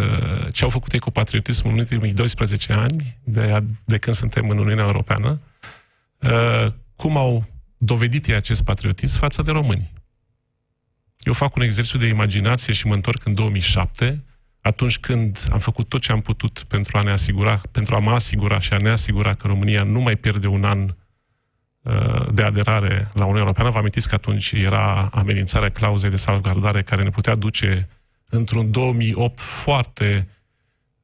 ce 0.51 0.63
au 0.63 0.69
făcut 0.69 0.93
ei 0.93 0.99
cu 0.99 1.11
patriotismul 1.11 1.73
în 1.73 1.79
ultimii 1.79 2.13
12 2.13 2.73
ani, 2.73 3.17
de, 3.23 3.63
de 3.85 3.97
când 3.97 4.15
suntem 4.15 4.49
în 4.49 4.57
Uniunea 4.57 4.85
Europeană, 4.85 5.41
uh, 6.19 6.67
cum 6.95 7.17
au 7.17 7.45
dovedit 7.77 8.27
ei 8.27 8.35
acest 8.35 8.63
patriotism 8.63 9.19
față 9.19 9.41
de 9.41 9.51
români. 9.51 9.91
Eu 11.19 11.33
fac 11.33 11.55
un 11.55 11.61
exercițiu 11.61 11.99
de 11.99 12.05
imaginație 12.05 12.73
și 12.73 12.87
mă 12.87 12.93
întorc 12.93 13.25
în 13.25 13.33
2007, 13.33 14.23
atunci 14.65 14.99
când 14.99 15.47
am 15.51 15.59
făcut 15.59 15.89
tot 15.89 16.01
ce 16.01 16.11
am 16.11 16.21
putut 16.21 16.63
pentru 16.67 16.97
a 16.97 17.01
ne 17.01 17.11
asigura, 17.11 17.61
pentru 17.71 17.95
a 17.95 17.99
mă 17.99 18.11
asigura 18.11 18.59
și 18.59 18.73
a 18.73 18.77
ne 18.77 18.89
asigura 18.89 19.33
că 19.33 19.47
România 19.47 19.83
nu 19.83 19.99
mai 19.99 20.15
pierde 20.15 20.47
un 20.47 20.63
an 20.63 20.95
uh, 21.81 22.33
de 22.33 22.41
aderare 22.41 23.09
la 23.13 23.21
Uniunea 23.21 23.41
Europeană, 23.41 23.69
vă 23.69 23.77
amintiți 23.77 24.09
că 24.09 24.15
atunci 24.15 24.51
era 24.51 25.09
amenințarea 25.11 25.69
clauzei 25.69 26.09
de 26.09 26.15
salvgardare 26.15 26.81
care 26.81 27.03
ne 27.03 27.09
putea 27.09 27.35
duce 27.35 27.89
într-un 28.29 28.71
2008 28.71 29.39
foarte 29.39 30.27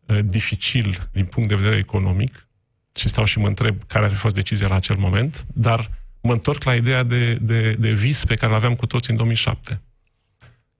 uh, 0.05 0.19
dificil 0.23 1.09
din 1.11 1.25
punct 1.25 1.49
de 1.49 1.55
vedere 1.55 1.77
economic 1.77 2.47
și 2.95 3.07
stau 3.07 3.23
și 3.23 3.39
mă 3.39 3.47
întreb 3.47 3.83
care 3.87 4.05
ar 4.05 4.11
fi 4.11 4.17
fost 4.17 4.35
decizia 4.35 4.67
la 4.67 4.75
acel 4.75 4.95
moment, 4.95 5.45
dar 5.53 5.91
mă 6.21 6.31
întorc 6.31 6.63
la 6.63 6.75
ideea 6.75 7.03
de, 7.03 7.33
de, 7.33 7.73
de 7.73 7.91
vis 7.91 8.25
pe 8.25 8.35
care 8.35 8.51
l-aveam 8.51 8.75
cu 8.75 8.85
toți 8.85 9.09
în 9.09 9.15
2007. 9.15 9.81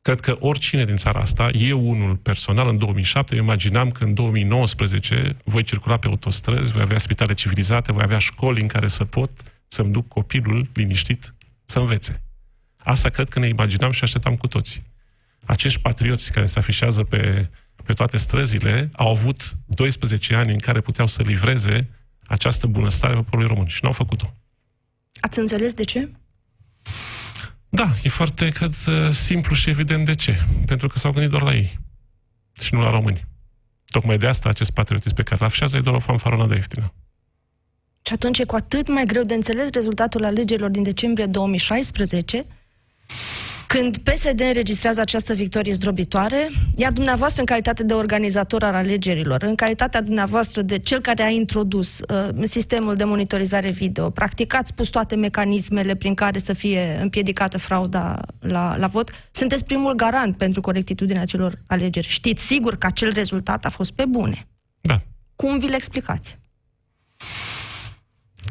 Cred 0.02 0.20
că 0.20 0.38
oricine 0.40 0.86
din 0.86 0.96
țara 0.96 1.20
asta, 1.20 1.50
eu 1.50 1.90
unul 1.90 2.16
personal 2.16 2.68
în 2.68 2.78
2007, 2.78 3.36
eu 3.36 3.42
imaginam 3.42 3.92
că 3.92 4.04
în 4.04 4.14
2019 4.14 5.36
voi 5.44 5.64
circula 5.64 5.98
pe 5.98 6.08
autostrăzi, 6.08 6.72
voi 6.72 6.82
avea 6.82 6.98
spitale 6.98 7.34
civilizate, 7.34 7.92
voi 7.92 8.04
avea 8.04 8.18
școli 8.18 8.62
în 8.62 8.68
care 8.68 8.88
să 8.88 9.06
pot 9.06 9.30
să-mi 9.68 9.92
duc 9.92 10.08
copilul 10.08 10.70
liniștit 10.74 11.34
să 11.66 11.80
învețe. 11.80 12.24
Asta 12.78 13.10
cred 13.10 13.30
că 13.30 13.40
ne 13.40 13.48
imaginam 13.48 13.92
și 13.92 14.04
așteptam 14.04 14.36
cu 14.36 14.48
toții. 14.48 14.84
Acești 15.46 15.82
patrioți 15.82 16.32
care 16.32 16.46
se 16.46 16.60
afișează 16.60 17.04
pe, 17.04 17.50
pe 17.84 17.94
toate 17.94 18.18
străzile 18.18 18.90
au 18.94 19.10
avut 19.10 19.58
12 19.66 20.36
ani 20.36 20.52
în 20.52 20.60
care 20.60 20.82
puteau 20.82 21.08
să 21.08 21.22
livreze 21.22 21.90
această 22.26 22.68
bunăstare 22.68 23.14
poporului 23.14 23.48
român 23.48 23.66
și 23.66 23.80
n-au 23.84 23.92
făcut-o. 23.94 24.34
Ați 25.20 25.40
înțeles 25.40 25.74
de 25.74 25.84
ce? 25.84 26.10
Da, 27.74 27.88
e 28.04 28.10
foarte, 28.10 28.50
cred, 28.50 28.74
simplu 29.10 29.56
și 29.56 29.70
evident 29.70 30.06
de 30.06 30.16
ce. 30.16 30.38
Pentru 30.66 30.88
că 30.88 30.98
s-au 30.98 31.12
gândit 31.12 31.30
doar 31.32 31.42
la 31.42 31.54
ei 31.54 31.80
și 32.62 32.74
nu 32.74 32.82
la 32.82 32.90
români. 32.90 33.26
Tocmai 33.86 34.18
de 34.18 34.28
asta 34.28 34.50
acest 34.50 34.72
patriotism 34.72 35.16
pe 35.16 35.24
care 35.24 35.40
l 35.42 35.46
afișează 35.46 35.78
e 35.78 35.82
doar 35.82 35.96
o 35.96 36.00
fanfaronadă 36.00 36.54
ieftină. 36.54 36.94
Și 38.02 38.14
atunci 38.14 38.40
e 38.40 38.44
cu 38.44 38.56
atât 38.56 38.88
mai 38.88 39.04
greu 39.06 39.24
de 39.24 39.34
înțeles 39.34 39.70
rezultatul 39.70 40.26
alegerilor 40.26 40.70
din 40.70 40.84
decembrie 40.84 41.26
2016, 41.26 42.46
când 43.72 43.98
PSD 43.98 44.40
înregistrează 44.40 45.02
această 45.02 45.34
victorie 45.34 45.74
zdrobitoare, 45.74 46.50
iar 46.76 46.92
dumneavoastră, 46.92 47.40
în 47.40 47.46
calitate 47.46 47.84
de 47.84 47.94
organizator 47.94 48.64
al 48.64 48.74
alegerilor, 48.74 49.44
în 49.44 49.56
calitatea 49.56 50.02
dumneavoastră 50.02 50.62
de 50.62 50.80
cel 50.80 51.00
care 51.00 51.24
a 51.24 51.30
introdus 51.30 52.00
uh, 52.00 52.28
sistemul 52.42 52.96
de 52.96 53.04
monitorizare 53.04 53.70
video, 53.70 54.10
practic 54.10 54.54
ați 54.54 54.74
pus 54.74 54.88
toate 54.88 55.16
mecanismele 55.16 55.96
prin 55.96 56.14
care 56.14 56.40
să 56.40 56.54
fie 56.54 56.98
împiedicată 57.02 57.58
frauda 57.58 58.20
la, 58.40 58.78
la 58.78 58.88
vot, 58.88 59.12
sunteți 59.32 59.66
primul 59.66 59.94
garant 59.94 60.38
pentru 60.38 60.62
corectitudinea 60.62 61.26
celor 61.26 61.62
alegeri. 61.68 62.08
Știți 62.08 62.46
sigur 62.46 62.78
că 62.78 62.88
acel 62.88 63.12
rezultat 63.14 63.66
a 63.66 63.70
fost 63.70 63.92
pe 63.92 64.06
bune. 64.06 64.48
Da. 64.82 65.02
Cum 65.36 65.60
vi 65.60 65.68
le 65.68 65.76
explicați? 65.76 66.40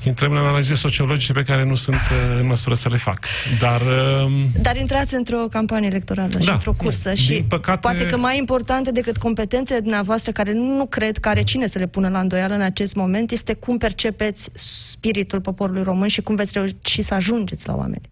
Intrăm 0.09 0.33
în 0.33 0.39
analize 0.39 0.75
sociologice 0.75 1.33
pe 1.33 1.43
care 1.43 1.65
nu 1.65 1.75
sunt 1.75 1.97
uh, 1.97 2.39
în 2.41 2.47
măsură 2.47 2.75
să 2.75 2.89
le 2.89 2.97
fac. 2.97 3.27
Dar, 3.59 3.81
uh, 3.81 4.33
Dar 4.63 4.77
intrați 4.77 5.15
într-o 5.15 5.37
campanie 5.37 5.89
electorală 5.89 6.29
da, 6.29 6.41
și 6.41 6.51
într-o 6.51 6.73
cursă 6.73 7.13
din 7.13 7.23
și 7.25 7.43
păcate... 7.49 7.79
poate 7.79 8.07
că 8.07 8.17
mai 8.17 8.39
importante 8.39 8.91
decât 8.91 9.17
competențele 9.17 9.81
dumneavoastră, 9.81 10.33
care 10.33 10.53
nu 10.53 10.87
cred 10.87 11.19
că 11.19 11.29
are 11.29 11.43
cine 11.43 11.67
să 11.67 11.79
le 11.79 11.87
pună 11.87 12.09
la 12.09 12.21
îndoială 12.21 12.55
în 12.55 12.61
acest 12.61 12.95
moment, 12.95 13.31
este 13.31 13.55
cum 13.55 13.79
percepeți 13.79 14.51
spiritul 14.53 15.41
poporului 15.41 15.83
român 15.83 16.09
și 16.09 16.23
cum 16.23 16.35
veți 16.35 16.53
reuși 16.53 17.03
să 17.03 17.15
ajungeți 17.15 17.67
la 17.67 17.75
oameni. 17.77 18.11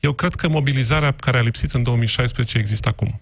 Eu 0.00 0.12
cred 0.12 0.34
că 0.34 0.48
mobilizarea 0.48 1.12
care 1.12 1.38
a 1.38 1.42
lipsit 1.42 1.72
în 1.72 1.82
2016 1.82 2.58
există 2.58 2.88
acum. 2.88 3.20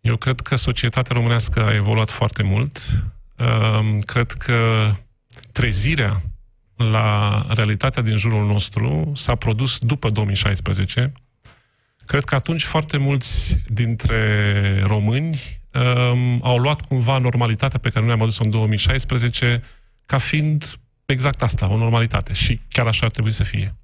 Eu 0.00 0.16
cred 0.16 0.40
că 0.40 0.56
societatea 0.56 1.12
românească 1.14 1.64
a 1.64 1.74
evoluat 1.74 2.10
foarte 2.10 2.42
mult. 2.42 2.78
Uh, 3.38 3.98
cred 4.04 4.30
că 4.30 4.90
trezirea 5.52 6.22
la 6.84 7.42
realitatea 7.48 8.02
din 8.02 8.16
jurul 8.16 8.46
nostru 8.46 9.12
s-a 9.14 9.34
produs 9.34 9.78
după 9.78 10.10
2016. 10.10 11.12
Cred 12.06 12.24
că 12.24 12.34
atunci 12.34 12.64
foarte 12.64 12.96
mulți 12.96 13.62
dintre 13.66 14.82
români 14.86 15.40
um, 15.72 16.40
au 16.42 16.56
luat 16.56 16.80
cumva 16.80 17.18
normalitatea 17.18 17.78
pe 17.78 17.88
care 17.88 18.04
noi 18.04 18.14
am 18.14 18.22
adus-o 18.22 18.42
în 18.44 18.50
2016 18.50 19.62
ca 20.06 20.18
fiind 20.18 20.78
exact 21.04 21.42
asta, 21.42 21.70
o 21.70 21.76
normalitate. 21.76 22.32
Și 22.32 22.60
chiar 22.68 22.86
așa 22.86 23.04
ar 23.04 23.10
trebui 23.10 23.32
să 23.32 23.44
fie. 23.44 23.74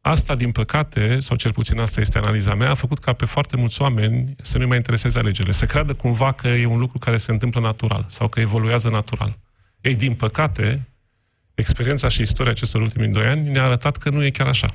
Asta, 0.00 0.34
din 0.34 0.52
păcate, 0.52 1.20
sau 1.20 1.36
cel 1.36 1.52
puțin 1.52 1.78
asta 1.78 2.00
este 2.00 2.18
analiza 2.18 2.54
mea, 2.54 2.70
a 2.70 2.74
făcut 2.74 2.98
ca 2.98 3.12
pe 3.12 3.24
foarte 3.24 3.56
mulți 3.56 3.82
oameni 3.82 4.34
să 4.40 4.58
nu 4.58 4.66
mai 4.66 4.76
intereseze 4.76 5.18
alegerile, 5.18 5.52
să 5.52 5.66
creadă 5.66 5.94
cumva 5.94 6.32
că 6.32 6.48
e 6.48 6.66
un 6.66 6.78
lucru 6.78 6.98
care 6.98 7.16
se 7.16 7.30
întâmplă 7.30 7.60
natural 7.60 8.04
sau 8.08 8.28
că 8.28 8.40
evoluează 8.40 8.88
natural. 8.88 9.38
Ei, 9.80 9.94
din 9.94 10.14
păcate, 10.14 10.88
experiența 11.62 12.08
și 12.08 12.22
istoria 12.22 12.52
acestor 12.52 12.80
ultimi 12.80 13.12
doi 13.12 13.26
ani 13.26 13.48
ne-a 13.48 13.64
arătat 13.64 13.96
că 13.96 14.10
nu 14.10 14.24
e 14.24 14.30
chiar 14.30 14.46
așa. 14.46 14.66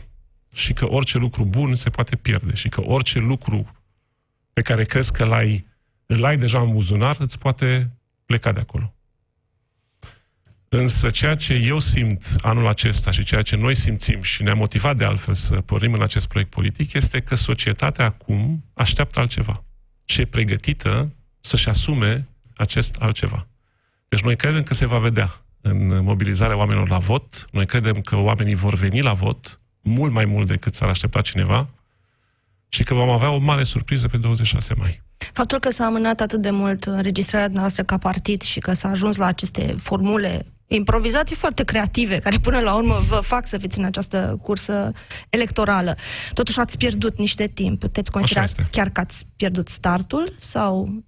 Și 0.53 0.73
că 0.73 0.89
orice 0.89 1.17
lucru 1.17 1.45
bun 1.45 1.75
se 1.75 1.89
poate 1.89 2.15
pierde. 2.15 2.53
Și 2.53 2.69
că 2.69 2.81
orice 2.81 3.19
lucru 3.19 3.75
pe 4.53 4.61
care 4.61 4.83
crezi 4.83 5.13
că 5.13 5.25
l-ai, 5.25 5.67
îl 6.05 6.25
ai 6.25 6.37
deja 6.37 6.59
în 6.61 6.71
buzunar, 6.71 7.15
îți 7.19 7.37
poate 7.37 7.91
pleca 8.25 8.51
de 8.51 8.59
acolo. 8.59 8.93
Însă 10.69 11.09
ceea 11.09 11.35
ce 11.35 11.53
eu 11.53 11.79
simt 11.79 12.25
anul 12.41 12.67
acesta 12.67 13.11
și 13.11 13.23
ceea 13.23 13.41
ce 13.41 13.55
noi 13.55 13.75
simțim 13.75 14.21
și 14.21 14.43
ne-a 14.43 14.53
motivat 14.53 14.97
de 14.97 15.05
altfel 15.05 15.33
să 15.33 15.61
pornim 15.61 15.93
în 15.93 16.01
acest 16.01 16.27
proiect 16.27 16.49
politic 16.49 16.93
este 16.93 17.19
că 17.19 17.35
societatea 17.35 18.05
acum 18.05 18.63
așteaptă 18.73 19.19
altceva 19.19 19.63
și 20.05 20.21
e 20.21 20.25
pregătită 20.25 21.11
să-și 21.39 21.69
asume 21.69 22.27
acest 22.55 22.95
altceva. 22.99 23.47
Deci 24.07 24.21
noi 24.21 24.35
credem 24.35 24.63
că 24.63 24.73
se 24.73 24.85
va 24.85 24.99
vedea 24.99 25.46
în 25.69 26.03
mobilizarea 26.03 26.57
oamenilor 26.57 26.89
la 26.89 26.97
vot. 26.97 27.47
Noi 27.51 27.65
credem 27.65 28.01
că 28.01 28.15
oamenii 28.15 28.55
vor 28.55 28.75
veni 28.75 29.01
la 29.01 29.13
vot 29.13 29.59
mult 29.81 30.11
mai 30.11 30.25
mult 30.25 30.47
decât 30.47 30.73
s-ar 30.73 30.89
aștepta 30.89 31.21
cineva 31.21 31.67
și 32.69 32.83
că 32.83 32.93
vom 32.93 33.09
avea 33.09 33.29
o 33.29 33.37
mare 33.37 33.63
surpriză 33.63 34.07
pe 34.07 34.17
26 34.17 34.73
mai. 34.73 35.01
Faptul 35.33 35.59
că 35.59 35.69
s-a 35.69 35.85
amânat 35.85 36.21
atât 36.21 36.41
de 36.41 36.49
mult 36.49 36.83
înregistrarea 36.83 37.47
noastră 37.51 37.83
ca 37.83 37.97
partid 37.97 38.41
și 38.41 38.59
că 38.59 38.73
s-a 38.73 38.89
ajuns 38.89 39.17
la 39.17 39.25
aceste 39.25 39.75
formule 39.79 40.45
improvizații 40.67 41.35
foarte 41.35 41.63
creative, 41.63 42.19
care 42.19 42.37
până 42.37 42.59
la 42.59 42.75
urmă 42.75 42.95
vă 43.07 43.15
fac 43.15 43.45
să 43.47 43.57
fiți 43.57 43.79
în 43.79 43.85
această 43.85 44.39
cursă 44.41 44.91
electorală. 45.29 45.95
Totuși 46.33 46.59
ați 46.59 46.77
pierdut 46.77 47.17
niște 47.17 47.47
timp. 47.47 47.79
Puteți 47.79 48.11
considera 48.11 48.45
chiar 48.71 48.89
că 48.89 48.99
ați 48.99 49.25
pierdut 49.35 49.67
startul 49.67 50.33
sau 50.37 51.03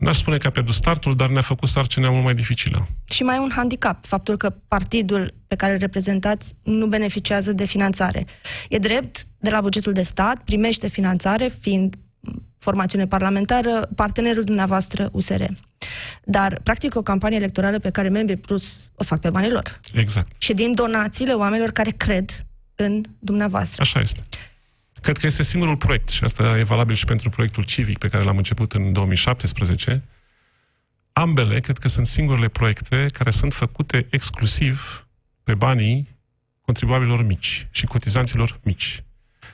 N-aș 0.00 0.16
spune 0.16 0.36
că 0.38 0.46
a 0.46 0.50
pierdut 0.50 0.74
startul, 0.74 1.16
dar 1.16 1.28
ne-a 1.28 1.42
făcut 1.42 1.68
sarcina 1.68 2.10
mult 2.10 2.24
mai 2.24 2.34
dificilă. 2.34 2.86
Și 3.04 3.22
mai 3.22 3.38
un 3.38 3.50
handicap, 3.54 4.04
faptul 4.04 4.36
că 4.36 4.50
partidul 4.68 5.34
pe 5.46 5.56
care 5.56 5.72
îl 5.72 5.78
reprezentați 5.78 6.54
nu 6.62 6.86
beneficiază 6.86 7.52
de 7.52 7.64
finanțare. 7.64 8.26
E 8.68 8.78
drept, 8.78 9.26
de 9.38 9.50
la 9.50 9.60
bugetul 9.60 9.92
de 9.92 10.02
stat, 10.02 10.44
primește 10.44 10.88
finanțare, 10.88 11.52
fiind 11.60 11.96
formațiune 12.58 13.06
parlamentară, 13.06 13.88
partenerul 13.94 14.44
dumneavoastră 14.44 15.08
USR. 15.12 15.42
Dar, 16.24 16.60
practic, 16.62 16.94
o 16.94 17.02
campanie 17.02 17.36
electorală 17.36 17.78
pe 17.78 17.90
care 17.90 18.08
membrii 18.08 18.36
plus 18.36 18.90
o 18.94 19.04
fac 19.04 19.20
pe 19.20 19.30
banii 19.30 19.50
lor. 19.50 19.80
Exact. 19.92 20.30
Și 20.38 20.52
din 20.54 20.74
donațiile 20.74 21.32
oamenilor 21.32 21.70
care 21.70 21.90
cred 21.90 22.46
în 22.74 23.04
dumneavoastră. 23.18 23.82
Așa 23.82 24.00
este. 24.00 24.20
Cred 25.00 25.16
că 25.16 25.26
este 25.26 25.42
singurul 25.42 25.76
proiect, 25.76 26.08
și 26.08 26.24
asta 26.24 26.58
e 26.58 26.62
valabil 26.62 26.94
și 26.94 27.04
pentru 27.04 27.30
proiectul 27.30 27.62
civic 27.62 27.98
pe 27.98 28.08
care 28.08 28.24
l-am 28.24 28.36
început 28.36 28.72
în 28.72 28.92
2017. 28.92 30.02
Ambele, 31.12 31.60
cred 31.60 31.78
că 31.78 31.88
sunt 31.88 32.06
singurele 32.06 32.48
proiecte 32.48 33.06
care 33.12 33.30
sunt 33.30 33.54
făcute 33.54 34.06
exclusiv 34.10 35.06
pe 35.42 35.54
banii 35.54 36.18
contribuabililor 36.60 37.22
mici 37.22 37.68
și 37.70 37.86
cotizanților 37.86 38.60
mici. 38.62 39.04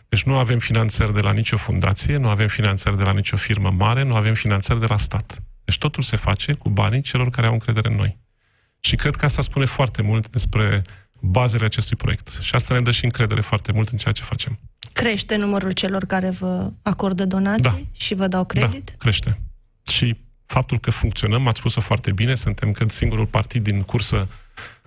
Deci 0.09 0.23
nu 0.23 0.39
avem 0.39 0.59
finanțări 0.59 1.15
de 1.15 1.21
la 1.21 1.33
nicio 1.33 1.57
fundație, 1.57 2.17
nu 2.17 2.29
avem 2.29 2.49
finanțări 2.49 2.97
de 2.97 3.03
la 3.03 3.13
nicio 3.13 3.37
firmă 3.37 3.71
mare, 3.71 4.03
nu 4.03 4.15
avem 4.17 4.35
finanțări 4.35 4.81
de 4.81 4.87
la 4.89 4.97
stat. 4.97 5.43
Deci 5.65 5.79
totul 5.79 6.03
se 6.03 6.17
face 6.17 6.53
cu 6.53 6.69
banii 6.69 7.01
celor 7.01 7.31
care 7.31 7.47
au 7.47 7.53
încredere 7.53 7.89
în 7.89 7.95
noi. 7.95 8.19
Și 8.81 8.97
cred 8.97 9.17
că 9.17 9.25
asta 9.25 9.43
spune 9.43 9.65
foarte 9.65 10.03
mult 10.03 10.31
despre 10.31 10.83
bazele 11.27 11.65
acestui 11.65 11.97
proiect. 11.97 12.39
Și 12.43 12.55
asta 12.55 12.75
ne 12.75 12.81
dă 12.81 12.91
și 12.91 13.05
încredere 13.05 13.41
foarte 13.41 13.73
mult 13.73 13.89
în 13.89 13.99
ceea 13.99 14.13
ce 14.13 14.23
facem. 14.23 14.59
Crește 14.93 15.37
numărul 15.37 15.73
celor 15.73 16.05
care 16.05 16.31
vă 16.31 16.71
acordă 16.83 17.25
donații 17.25 17.71
da. 17.71 17.79
și 17.93 18.15
vă 18.15 18.27
dau 18.27 18.45
credit? 18.45 18.85
Da, 18.85 18.95
crește. 18.99 19.39
Și 19.89 20.17
faptul 20.47 20.79
că 20.79 20.91
funcționăm, 20.91 21.47
ați 21.47 21.59
spus-o 21.59 21.81
foarte 21.81 22.13
bine, 22.13 22.35
suntem 22.35 22.73
când 22.73 22.91
singurul 22.91 23.27
partid 23.27 23.63
din 23.63 23.83
cursă 23.83 24.29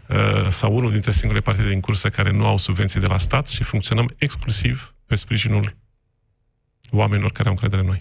uh, 0.08 0.48
sau 0.48 0.76
unul 0.76 0.92
dintre 0.92 1.12
singurele 1.12 1.46
partide 1.46 1.70
din 1.70 1.80
cursă 1.80 2.10
care 2.10 2.32
nu 2.32 2.46
au 2.46 2.58
subvenții 2.58 3.00
de 3.00 3.06
la 3.06 3.18
stat 3.18 3.48
și 3.48 3.64
funcționăm 3.64 4.14
exclusiv 4.18 4.94
pe 5.06 5.16
sprijinul 5.16 5.76
oamenilor 6.92 7.32
care 7.32 7.48
au 7.48 7.52
încredere 7.52 7.82
în 7.82 7.88
noi. 7.88 7.98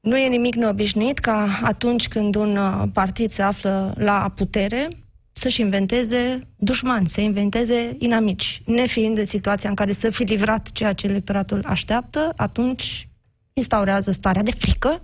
Nu 0.00 0.18
e 0.18 0.28
nimic 0.28 0.54
neobișnuit 0.54 1.18
ca 1.18 1.60
atunci 1.62 2.08
când 2.08 2.34
un 2.34 2.56
uh, 2.56 2.88
partid 2.92 3.30
se 3.30 3.42
află 3.42 3.94
la 3.96 4.32
putere, 4.34 4.88
să-și 5.32 5.60
inventeze 5.60 6.40
dușmani, 6.56 7.08
să 7.08 7.20
inventeze 7.20 7.96
inamici. 7.98 8.60
Nefiind 8.64 9.18
în 9.18 9.24
situația 9.24 9.68
în 9.68 9.74
care 9.74 9.92
să 9.92 10.10
fi 10.10 10.22
livrat 10.22 10.70
ceea 10.72 10.92
ce 10.92 11.06
electoratul 11.06 11.64
așteaptă, 11.66 12.32
atunci 12.36 13.08
instaurează 13.52 14.10
starea 14.10 14.42
de 14.42 14.50
frică, 14.50 15.00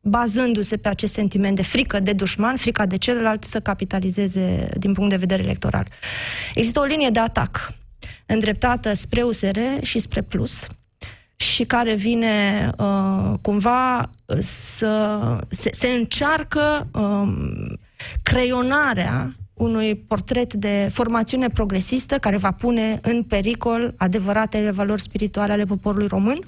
bazându-se 0.00 0.76
pe 0.76 0.88
acest 0.88 1.12
sentiment 1.12 1.56
de 1.56 1.62
frică 1.62 2.00
de 2.00 2.12
dușman, 2.12 2.56
frica 2.56 2.86
de 2.86 2.96
celălalt, 2.96 3.44
să 3.44 3.60
capitalizeze 3.60 4.68
din 4.78 4.92
punct 4.92 5.10
de 5.10 5.16
vedere 5.16 5.42
electoral. 5.42 5.88
Există 6.54 6.80
o 6.80 6.84
linie 6.84 7.10
de 7.10 7.20
atac 7.20 7.74
îndreptată 8.26 8.92
spre 8.92 9.22
USR 9.22 9.58
și 9.82 9.98
spre 9.98 10.22
Plus 10.22 10.66
și 11.36 11.64
care 11.64 11.94
vine 11.94 12.70
uh, 12.78 13.38
cumva 13.42 14.10
să 14.38 15.38
se, 15.48 15.70
se 15.72 15.88
încearcă 15.88 16.88
uh, 16.92 17.72
creionarea 18.22 19.34
unui 19.54 19.96
portret 19.96 20.54
de 20.54 20.88
formațiune 20.92 21.48
progresistă 21.48 22.18
care 22.18 22.36
va 22.36 22.50
pune 22.52 22.98
în 23.02 23.22
pericol 23.22 23.94
adevăratele 23.96 24.70
valori 24.70 25.00
spirituale 25.00 25.52
ale 25.52 25.64
poporului 25.64 26.06
român. 26.06 26.38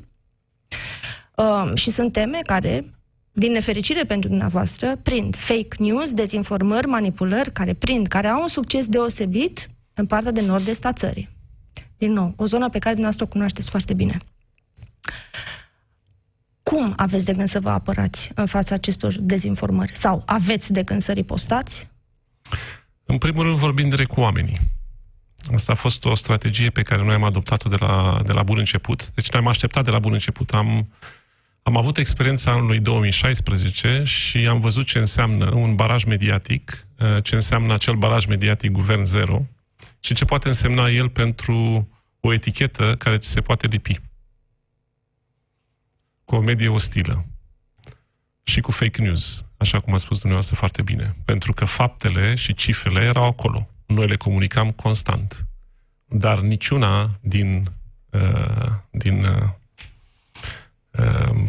Uh, 1.36 1.70
și 1.74 1.90
sunt 1.90 2.12
teme 2.12 2.40
care, 2.46 2.84
din 3.32 3.52
nefericire 3.52 4.04
pentru 4.04 4.28
dumneavoastră, 4.28 4.96
prind 5.02 5.36
fake 5.36 5.76
news, 5.78 6.12
dezinformări, 6.12 6.86
manipulări, 6.86 7.52
care 7.52 7.74
prind, 7.74 8.06
care 8.06 8.26
au 8.26 8.40
un 8.40 8.48
succes 8.48 8.86
deosebit 8.86 9.70
în 9.94 10.06
partea 10.06 10.30
de 10.30 10.40
nord-est 10.40 10.84
a 10.84 10.92
țării. 10.92 11.28
Din 11.96 12.12
nou, 12.12 12.32
o 12.36 12.46
zonă 12.46 12.64
pe 12.64 12.78
care 12.78 12.94
dumneavoastră 12.94 13.24
o 13.24 13.28
cunoașteți 13.28 13.70
foarte 13.70 13.94
bine. 13.94 14.18
Cum 16.72 16.92
aveți 16.96 17.24
de 17.24 17.32
gând 17.32 17.48
să 17.48 17.60
vă 17.60 17.70
apărați 17.70 18.30
în 18.34 18.46
fața 18.46 18.74
acestor 18.74 19.16
dezinformări? 19.18 19.96
Sau 19.96 20.22
aveți 20.26 20.72
de 20.72 20.82
gând 20.82 21.00
să 21.00 21.12
ripostați? 21.12 21.88
În 23.04 23.18
primul 23.18 23.42
rând 23.42 23.56
vorbim 23.56 23.88
direct 23.88 24.10
cu 24.10 24.20
oamenii. 24.20 24.58
Asta 25.54 25.72
a 25.72 25.74
fost 25.74 26.04
o 26.04 26.14
strategie 26.14 26.70
pe 26.70 26.82
care 26.82 27.02
noi 27.02 27.14
am 27.14 27.24
adoptat-o 27.24 27.68
de 27.68 27.76
la, 27.78 28.20
de 28.26 28.32
la 28.32 28.42
bun 28.42 28.58
început. 28.58 29.10
Deci 29.14 29.30
ne-am 29.30 29.46
așteptat 29.46 29.84
de 29.84 29.90
la 29.90 29.98
bun 29.98 30.12
început. 30.12 30.50
Am, 30.50 30.88
am 31.62 31.76
avut 31.76 31.96
experiența 31.96 32.50
anului 32.50 32.80
2016 32.80 34.02
și 34.04 34.38
am 34.38 34.60
văzut 34.60 34.86
ce 34.86 34.98
înseamnă 34.98 35.50
un 35.54 35.74
baraj 35.74 36.04
mediatic, 36.04 36.86
uh, 36.98 37.22
ce 37.22 37.34
înseamnă 37.34 37.74
acel 37.74 37.94
baraj 37.94 38.26
mediatic 38.26 38.70
Guvern 38.70 39.04
Zero 39.04 39.46
și 40.00 40.14
ce 40.14 40.24
poate 40.24 40.48
însemna 40.48 40.88
el 40.88 41.08
pentru 41.08 41.88
o 42.20 42.32
etichetă 42.32 42.94
care 42.98 43.18
ți 43.18 43.28
se 43.28 43.40
poate 43.40 43.66
lipi. 43.66 44.00
Cu 46.32 46.38
o 46.38 46.40
medie 46.40 46.68
ostilă 46.68 47.24
și 48.42 48.60
cu 48.60 48.70
fake 48.70 49.02
news, 49.02 49.44
așa 49.56 49.80
cum 49.80 49.94
a 49.94 49.96
spus 49.96 50.16
dumneavoastră 50.18 50.56
foarte 50.56 50.82
bine. 50.82 51.14
Pentru 51.24 51.52
că 51.52 51.64
faptele 51.64 52.34
și 52.34 52.54
cifrele 52.54 53.00
erau 53.00 53.24
acolo. 53.24 53.68
Noi 53.86 54.06
le 54.06 54.16
comunicam 54.16 54.70
constant. 54.70 55.46
Dar 56.06 56.40
niciuna 56.40 57.18
din, 57.20 57.70
uh, 58.10 58.70
din 58.90 59.24
uh, 59.24 59.48
uh, 60.90 61.48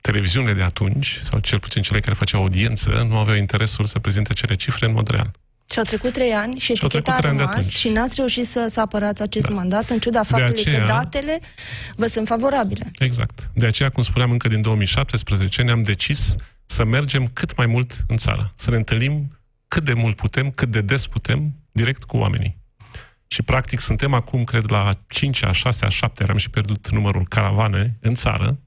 televiziunile 0.00 0.52
de 0.52 0.62
atunci, 0.62 1.18
sau 1.22 1.38
cel 1.38 1.58
puțin 1.58 1.82
cele 1.82 2.00
care 2.00 2.14
făceau 2.14 2.40
audiență, 2.40 2.90
nu 3.08 3.18
aveau 3.18 3.36
interesul 3.36 3.84
să 3.84 3.98
prezinte 3.98 4.32
cele 4.32 4.54
cifre 4.54 4.86
în 4.86 4.92
mod 4.92 5.08
real. 5.08 5.30
Și 5.72 5.78
au 5.78 5.84
trecut 5.84 6.12
trei 6.12 6.32
ani 6.32 6.58
și 6.58 6.72
eticheta 6.72 7.12
a 7.12 7.20
rămas 7.20 7.68
și 7.68 7.88
n-ați 7.88 8.14
reușit 8.16 8.46
să, 8.46 8.66
să 8.68 8.80
apărați 8.80 9.22
acest 9.22 9.48
da. 9.48 9.54
mandat, 9.54 9.88
în 9.88 9.98
ciuda 9.98 10.22
faptului 10.22 10.60
aceea, 10.60 10.78
că 10.78 10.86
datele 10.86 11.40
vă 11.96 12.06
sunt 12.06 12.26
favorabile. 12.26 12.90
Exact. 12.98 13.50
De 13.54 13.66
aceea, 13.66 13.88
cum 13.88 14.02
spuneam 14.02 14.30
încă 14.30 14.48
din 14.48 14.60
2017, 14.60 15.62
ne-am 15.62 15.82
decis 15.82 16.34
să 16.64 16.84
mergem 16.84 17.26
cât 17.32 17.56
mai 17.56 17.66
mult 17.66 18.04
în 18.06 18.16
țară, 18.16 18.52
să 18.54 18.70
ne 18.70 18.76
întâlnim 18.76 19.38
cât 19.68 19.84
de 19.84 19.92
mult 19.92 20.16
putem, 20.16 20.50
cât 20.50 20.70
de 20.70 20.80
des 20.80 21.06
putem, 21.06 21.52
direct 21.72 22.04
cu 22.04 22.16
oamenii. 22.16 22.60
Și, 23.26 23.42
practic, 23.42 23.80
suntem 23.80 24.14
acum, 24.14 24.44
cred, 24.44 24.70
la 24.70 24.92
5 25.08 25.44
a 25.44 25.52
6 25.52 25.84
a 25.84 25.88
7 25.88 26.24
am 26.28 26.36
și 26.36 26.50
pierdut 26.50 26.90
numărul 26.90 27.26
caravane 27.28 27.98
în 28.00 28.14
țară, 28.14 28.58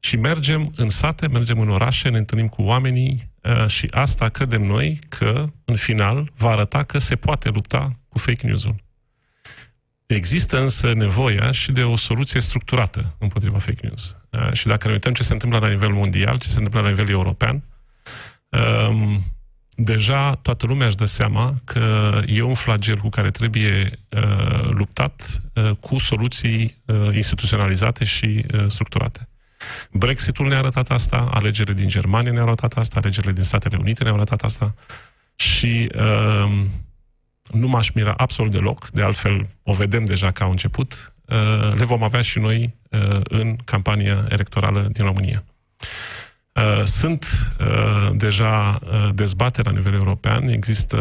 și 0.00 0.16
mergem 0.16 0.72
în 0.76 0.88
sate, 0.88 1.28
mergem 1.28 1.60
în 1.60 1.68
orașe, 1.68 2.08
ne 2.08 2.18
întâlnim 2.18 2.48
cu 2.48 2.62
oamenii 2.62 3.30
uh, 3.42 3.66
și 3.66 3.88
asta 3.90 4.28
credem 4.28 4.62
noi 4.62 4.98
că, 5.08 5.46
în 5.64 5.76
final, 5.76 6.30
va 6.36 6.50
arăta 6.50 6.82
că 6.82 6.98
se 6.98 7.16
poate 7.16 7.48
lupta 7.48 7.90
cu 8.08 8.18
fake 8.18 8.46
news-ul. 8.46 8.74
Există 10.06 10.60
însă 10.60 10.92
nevoia 10.92 11.50
și 11.50 11.72
de 11.72 11.82
o 11.82 11.96
soluție 11.96 12.40
structurată 12.40 13.16
împotriva 13.18 13.58
fake 13.58 13.86
news. 13.86 14.16
Uh, 14.30 14.52
și 14.52 14.66
dacă 14.66 14.86
ne 14.86 14.92
uităm 14.92 15.12
ce 15.12 15.22
se 15.22 15.32
întâmplă 15.32 15.58
la 15.58 15.68
nivel 15.68 15.92
mondial, 15.92 16.38
ce 16.38 16.48
se 16.48 16.56
întâmplă 16.58 16.80
la 16.80 16.88
nivel 16.88 17.08
european, 17.08 17.64
um, 18.88 19.20
deja 19.80 20.34
toată 20.34 20.66
lumea 20.66 20.86
își 20.86 20.96
dă 20.96 21.04
seama 21.04 21.54
că 21.64 22.20
e 22.26 22.42
un 22.42 22.54
flagel 22.54 22.96
cu 22.96 23.08
care 23.08 23.30
trebuie 23.30 23.98
uh, 24.08 24.68
luptat 24.70 25.42
cu 25.80 25.98
soluții 25.98 26.82
instituționalizate 27.12 28.04
și 28.04 28.44
structurate. 28.66 29.28
Brexitul 29.92 30.48
ne-a 30.48 30.58
arătat 30.58 30.90
asta, 30.90 31.28
alegerile 31.32 31.74
din 31.74 31.88
Germania 31.88 32.32
ne-au 32.32 32.46
arătat 32.46 32.72
asta, 32.72 32.98
alegerile 32.98 33.32
din 33.32 33.42
Statele 33.42 33.76
Unite 33.76 34.02
ne-au 34.02 34.14
arătat 34.14 34.42
asta 34.42 34.74
și 35.34 35.92
uh, 35.94 36.64
nu 37.52 37.68
m-aș 37.68 37.90
mira 37.90 38.14
absolut 38.16 38.52
deloc, 38.52 38.88
de 38.88 39.02
altfel 39.02 39.48
o 39.62 39.72
vedem 39.72 40.04
deja 40.04 40.30
că 40.30 40.42
au 40.42 40.50
început, 40.50 41.12
uh, 41.26 41.72
le 41.74 41.84
vom 41.84 42.02
avea 42.02 42.22
și 42.22 42.38
noi 42.38 42.74
uh, 42.90 43.20
în 43.22 43.56
campania 43.64 44.26
electorală 44.28 44.88
din 44.92 45.04
România. 45.04 45.44
Uh, 46.54 46.82
sunt 46.84 47.26
uh, 47.60 48.10
deja 48.12 48.78
uh, 48.82 49.08
dezbateri 49.14 49.66
la 49.66 49.72
nivel 49.72 49.92
european, 49.92 50.48
există 50.48 50.98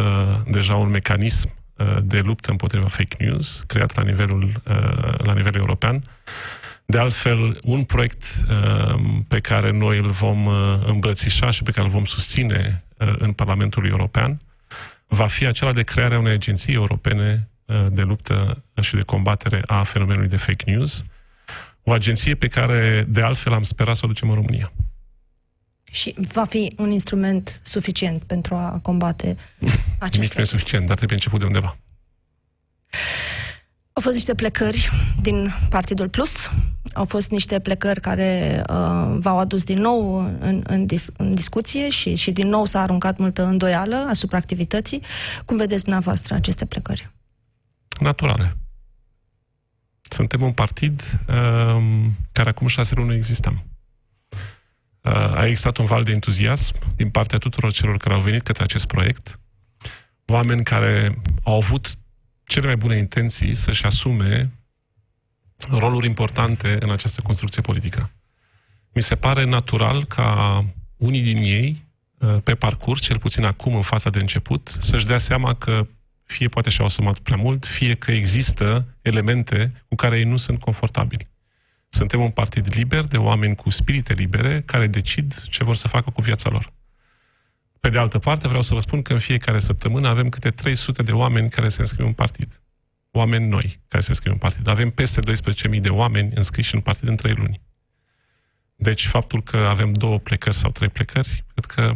deja 0.50 0.75
un 0.75 0.90
mecanism 0.90 1.50
uh, 1.75 1.98
de 2.03 2.20
luptă 2.20 2.51
împotriva 2.51 2.88
fake 2.88 3.16
news 3.20 3.64
creat 3.68 3.96
la 3.96 4.03
nivelul, 4.03 4.62
uh, 4.68 5.18
la 5.18 5.34
nivel 5.34 5.55
european. 5.55 6.03
De 6.90 6.98
altfel, 6.98 7.60
un 7.64 7.84
proiect 7.84 8.24
uh, 8.50 9.00
pe 9.28 9.40
care 9.40 9.72
noi 9.72 9.98
îl 9.98 10.10
vom 10.10 10.46
uh, 10.46 10.80
îmbrățișa 10.86 11.50
și 11.50 11.64
pe 11.64 11.72
care 11.72 11.86
îl 11.86 11.92
vom 11.92 12.06
susține 12.06 12.84
uh, 12.98 13.16
în 13.18 13.34
Parlamentul 13.34 13.88
European 13.88 14.42
va 15.08 15.28
fi 15.28 15.46
acela 15.46 15.74
de 15.74 15.84
crearea 15.84 16.20
unei 16.20 16.34
agenții 16.34 16.74
europene 16.74 17.50
uh, 17.66 17.86
de 17.92 18.02
luptă 18.02 18.64
și 18.82 18.96
de 18.96 19.02
combatere 19.02 19.62
a 19.66 19.84
fenomenului 19.84 20.30
de 20.30 20.38
fake 20.38 20.72
news. 20.72 21.06
O 21.84 21.92
agenție 21.92 22.36
pe 22.36 22.48
care, 22.48 23.06
de 23.08 23.22
altfel, 23.22 23.54
am 23.54 23.64
sperat 23.64 23.96
să 23.96 24.02
o 24.06 24.08
ducem 24.08 24.30
în 24.30 24.36
România. 24.36 24.72
Și 25.84 26.16
va 26.34 26.46
fi 26.46 26.74
un 26.78 26.92
instrument 26.92 27.60
suficient 27.64 28.24
pentru 28.24 28.56
a 28.56 28.80
combate 28.82 29.38
acest 30.00 30.22
Nici 30.22 30.34
nu 30.34 30.42
e 30.42 30.44
suficient, 30.44 30.86
dar 30.86 30.96
trebuie 30.96 31.18
început 31.18 31.40
de 31.40 31.46
undeva. 31.46 31.78
Au 33.98 34.03
fost 34.03 34.16
niște 34.16 34.36
plecări 34.36 34.90
din 35.22 35.53
Partidul 35.70 36.10
Plus, 36.10 36.51
au 36.94 37.05
fost 37.05 37.31
niște 37.31 37.60
plecări 37.60 38.00
care 38.00 38.62
uh, 38.70 39.16
v-au 39.20 39.40
adus 39.40 39.64
din 39.64 39.79
nou 39.79 40.18
în, 40.40 40.64
în, 40.68 40.86
dis- 40.86 41.10
în 41.18 41.36
discuție 41.36 41.90
și, 41.90 42.16
și 42.16 42.31
din 42.31 42.48
nou 42.48 42.66
s-a 42.66 42.81
aruncat 42.81 43.18
multă 43.18 43.44
îndoială 43.44 43.96
asupra 43.96 44.38
activității. 44.38 45.01
Cum 45.46 45.57
vedeți 45.57 45.83
dumneavoastră 45.83 46.36
aceste 46.36 46.66
plecări? 46.66 47.12
Naturale. 48.00 48.57
Suntem 50.01 50.42
un 50.42 50.51
partid 50.51 51.01
uh, 51.27 52.05
care 52.31 52.50
acum 52.50 52.68
șase 52.68 52.96
luni 52.96 53.07
nu 53.07 53.14
existam. 53.14 53.64
Uh, 55.01 55.12
a 55.14 55.46
existat 55.46 55.77
un 55.77 55.86
val 55.86 56.03
de 56.03 56.12
entuziasm 56.12 56.75
din 56.96 57.10
partea 57.10 57.38
tuturor 57.38 57.72
celor 57.72 57.98
care 57.98 58.16
au 58.16 58.22
venit 58.22 58.42
către 58.42 58.64
acest 58.64 58.86
proiect, 58.86 59.40
oameni 60.25 60.64
care 60.64 61.22
au 61.44 61.55
avut 61.55 61.98
cele 62.48 62.66
mai 62.66 62.75
bune 62.75 62.98
intenții 62.98 63.55
să-și 63.55 63.86
asume 63.86 64.51
roluri 65.70 66.05
importante 66.05 66.77
în 66.79 66.90
această 66.90 67.22
construcție 67.22 67.62
politică. 67.62 68.12
Mi 68.94 69.01
se 69.01 69.16
pare 69.16 69.44
natural 69.44 70.05
ca 70.05 70.64
unii 70.98 71.22
din 71.22 71.38
ei, 71.38 71.86
uh, 72.18 72.38
pe 72.44 72.55
parcurs, 72.55 73.01
cel 73.01 73.20
puțin 73.20 73.44
acum 73.44 73.75
în 73.75 73.81
fața 73.81 74.10
de 74.10 74.20
început, 74.20 74.77
să-și 74.79 75.05
dea 75.05 75.18
seama 75.18 75.53
că 75.53 75.88
fie 76.24 76.48
poate 76.48 76.70
și-au 76.70 76.86
asumat 76.86 77.20
prea 77.20 77.38
mult, 77.38 77.66
fie 77.66 77.96
că 77.96 78.12
există 78.12 78.86
elemente 79.01 79.83
cu 79.88 79.96
care 79.96 80.18
ei 80.18 80.24
nu 80.24 80.38
sunt 80.38 80.60
confortabili. 80.60 81.27
Suntem 81.90 82.22
un 82.22 82.29
partid 82.29 82.68
liber 82.75 83.03
de 83.03 83.18
oameni 83.18 83.55
cu 83.55 83.70
spirite 83.70 84.14
libere 84.14 84.62
care 84.66 84.88
decid 84.88 85.44
ce 85.50 85.64
vor 85.64 85.75
să 85.75 85.88
facă 85.88 86.10
cu 86.10 86.22
viața 86.22 86.50
lor. 86.50 86.74
Pe 87.79 87.90
de 87.90 87.98
altă 87.98 88.20
parte, 88.20 88.48
vreau 88.48 88.61
să 88.61 88.74
vă 88.74 88.79
spun 88.79 89.01
că 89.01 89.13
în 89.13 89.20
fiecare 89.20 89.59
săptămână 89.59 90.07
avem 90.07 90.29
câte 90.29 90.50
300 90.50 91.03
de 91.03 91.11
oameni 91.11 91.50
care 91.50 91.70
se 91.70 91.81
înscriu 91.81 92.05
în 92.05 92.13
partid. 92.13 92.61
Oameni 93.11 93.48
noi 93.48 93.79
care 93.87 94.03
se 94.03 94.09
înscriu 94.09 94.31
în 94.31 94.37
partid. 94.37 94.68
Avem 94.68 94.90
peste 94.90 95.22
12.000 95.75 95.81
de 95.81 95.90
oameni 95.90 96.31
înscriși 96.35 96.75
în 96.75 96.81
partid 96.81 97.07
în 97.07 97.16
3 97.16 97.33
luni. 97.33 97.61
Deci 98.75 99.07
faptul 99.07 99.44
că 99.44 99.57
avem 99.57 99.94
două 99.94 100.20
plecări 100.20 100.55
sau 100.55 100.72
trei 100.72 100.90
plecări, 100.90 101.46
cred 101.53 101.66
că 101.66 101.96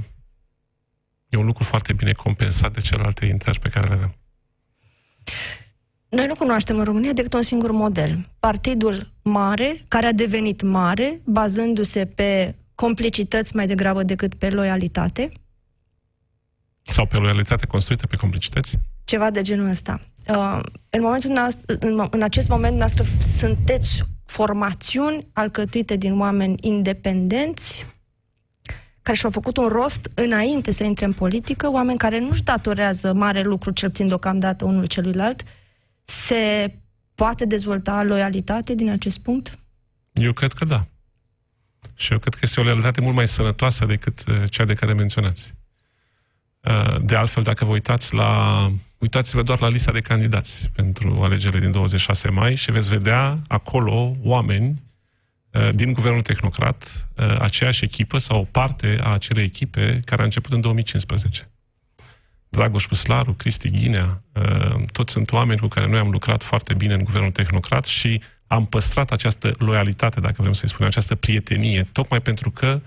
e 1.29 1.37
un 1.37 1.45
lucru 1.45 1.63
foarte 1.63 1.93
bine 1.93 2.11
compensat 2.11 2.73
de 2.73 2.79
celelalte 2.79 3.25
intrări 3.25 3.59
pe 3.59 3.69
care 3.69 3.87
le 3.87 3.93
avem. 3.93 4.15
Noi 6.09 6.25
nu 6.27 6.33
cunoaștem 6.33 6.77
în 6.77 6.83
România 6.83 7.13
decât 7.13 7.33
un 7.33 7.41
singur 7.41 7.71
model. 7.71 8.29
Partidul 8.39 9.11
mare, 9.21 9.81
care 9.87 10.05
a 10.05 10.11
devenit 10.11 10.61
mare, 10.61 11.21
bazându-se 11.23 12.05
pe 12.05 12.55
complicități 12.75 13.55
mai 13.55 13.65
degrabă 13.65 14.03
decât 14.03 14.35
pe 14.35 14.49
loialitate, 14.49 15.31
sau 16.81 17.05
pe 17.05 17.17
loialitate 17.17 17.65
construită 17.65 18.07
pe 18.07 18.15
complicități? 18.15 18.79
Ceva 19.03 19.29
de 19.29 19.41
genul 19.41 19.69
ăsta. 19.69 20.01
Uh, 20.27 20.59
în, 20.89 21.01
momentul 21.01 21.29
noastră, 21.29 21.75
în, 21.79 22.07
în 22.11 22.21
acest 22.21 22.49
moment 22.49 22.77
noastră 22.77 23.05
sunteți 23.19 24.03
formațiuni 24.25 25.27
alcătuite 25.33 25.95
din 25.95 26.19
oameni 26.19 26.55
independenți 26.61 27.85
care 29.01 29.17
și-au 29.17 29.31
făcut 29.31 29.57
un 29.57 29.67
rost 29.67 30.09
înainte 30.15 30.71
să 30.71 30.83
intre 30.83 31.05
în 31.05 31.13
politică, 31.13 31.71
oameni 31.71 31.97
care 31.97 32.19
nu-și 32.19 32.43
datorează 32.43 33.13
mare 33.13 33.41
lucru, 33.41 33.71
cel 33.71 33.89
puțin 33.89 34.07
deocamdată, 34.07 34.65
unul 34.65 34.85
celuilalt, 34.85 35.43
se 36.03 36.73
poate 37.15 37.45
dezvolta 37.45 38.03
loialitate 38.03 38.75
din 38.75 38.89
acest 38.89 39.19
punct? 39.19 39.59
Eu 40.11 40.33
cred 40.33 40.53
că 40.53 40.65
da. 40.65 40.85
Și 41.95 42.11
eu 42.11 42.19
cred 42.19 42.33
că 42.33 42.39
este 42.41 42.59
o 42.59 42.63
loialitate 42.63 43.01
mult 43.01 43.15
mai 43.15 43.27
sănătoasă 43.27 43.85
decât 43.85 44.23
uh, 44.27 44.43
cea 44.49 44.65
de 44.65 44.73
care 44.73 44.93
menționați. 44.93 45.53
Uh, 46.61 46.95
de 47.01 47.15
altfel, 47.15 47.43
dacă 47.43 47.65
vă 47.65 47.71
uitați 47.71 48.13
la... 48.13 48.71
Uitați-vă 48.97 49.43
doar 49.43 49.59
la 49.59 49.67
lista 49.67 49.91
de 49.91 50.01
candidați 50.01 50.69
pentru 50.69 51.21
alegerile 51.23 51.59
din 51.59 51.71
26 51.71 52.29
mai 52.29 52.55
și 52.55 52.71
veți 52.71 52.89
vedea 52.89 53.39
acolo 53.47 54.15
oameni 54.21 54.81
uh, 55.51 55.69
din 55.73 55.93
guvernul 55.93 56.21
tehnocrat, 56.21 57.07
uh, 57.17 57.35
aceeași 57.39 57.83
echipă 57.83 58.17
sau 58.17 58.39
o 58.39 58.43
parte 58.43 58.99
a 59.03 59.13
acelei 59.13 59.43
echipe 59.43 59.99
care 60.05 60.21
a 60.21 60.23
început 60.23 60.51
în 60.51 60.61
2015. 60.61 61.49
Dragoș 62.49 62.85
Păslaru, 62.85 63.33
Cristi 63.33 63.69
Ghinea, 63.69 64.23
toți 64.91 65.13
sunt 65.13 65.31
oameni 65.31 65.59
cu 65.59 65.67
care 65.67 65.87
noi 65.87 65.99
am 65.99 66.09
lucrat 66.09 66.43
foarte 66.43 66.73
bine 66.73 66.93
în 66.93 67.03
guvernul 67.03 67.31
tehnocrat 67.31 67.85
și 67.85 68.21
am 68.47 68.65
păstrat 68.65 69.11
această 69.11 69.51
loialitate, 69.57 70.19
dacă 70.19 70.35
vrem 70.41 70.53
să-i 70.53 70.67
spunem, 70.67 70.87
această 70.87 71.15
prietenie, 71.15 71.87
tocmai 71.91 72.21
pentru 72.21 72.51
că 72.51 72.81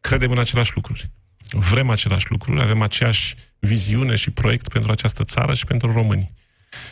credem 0.00 0.30
în 0.30 0.38
aceleași 0.38 0.72
lucruri 0.74 1.10
vrem 1.50 1.90
același 1.90 2.30
lucru, 2.30 2.60
avem 2.60 2.82
aceeași 2.82 3.34
viziune 3.58 4.14
și 4.14 4.30
proiect 4.30 4.68
pentru 4.68 4.90
această 4.90 5.24
țară 5.24 5.54
și 5.54 5.64
pentru 5.64 5.92
români. 5.92 6.30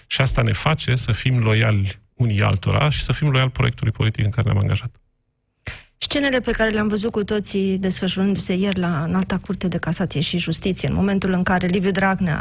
Și 0.06 0.20
asta 0.20 0.42
ne 0.42 0.52
face 0.52 0.94
să 0.94 1.12
fim 1.12 1.38
loiali 1.38 2.00
unii 2.14 2.42
altora 2.42 2.88
și 2.90 3.02
să 3.02 3.12
fim 3.12 3.30
loiali 3.30 3.50
proiectului 3.50 3.92
politic 3.92 4.24
în 4.24 4.30
care 4.30 4.50
ne-am 4.50 4.62
angajat. 4.62 5.00
Scenele 5.96 6.40
pe 6.40 6.50
care 6.50 6.70
le-am 6.70 6.88
văzut 6.88 7.10
cu 7.10 7.24
toții 7.24 7.78
desfășurându-se 7.78 8.54
ieri 8.54 8.78
la 8.78 9.02
Înalta 9.02 9.38
Curte 9.38 9.68
de 9.68 9.78
Casație 9.78 10.20
și 10.20 10.38
Justiție, 10.38 10.88
în 10.88 10.94
momentul 10.94 11.32
în 11.32 11.42
care 11.42 11.66
Liviu 11.66 11.90
Dragnea 11.90 12.40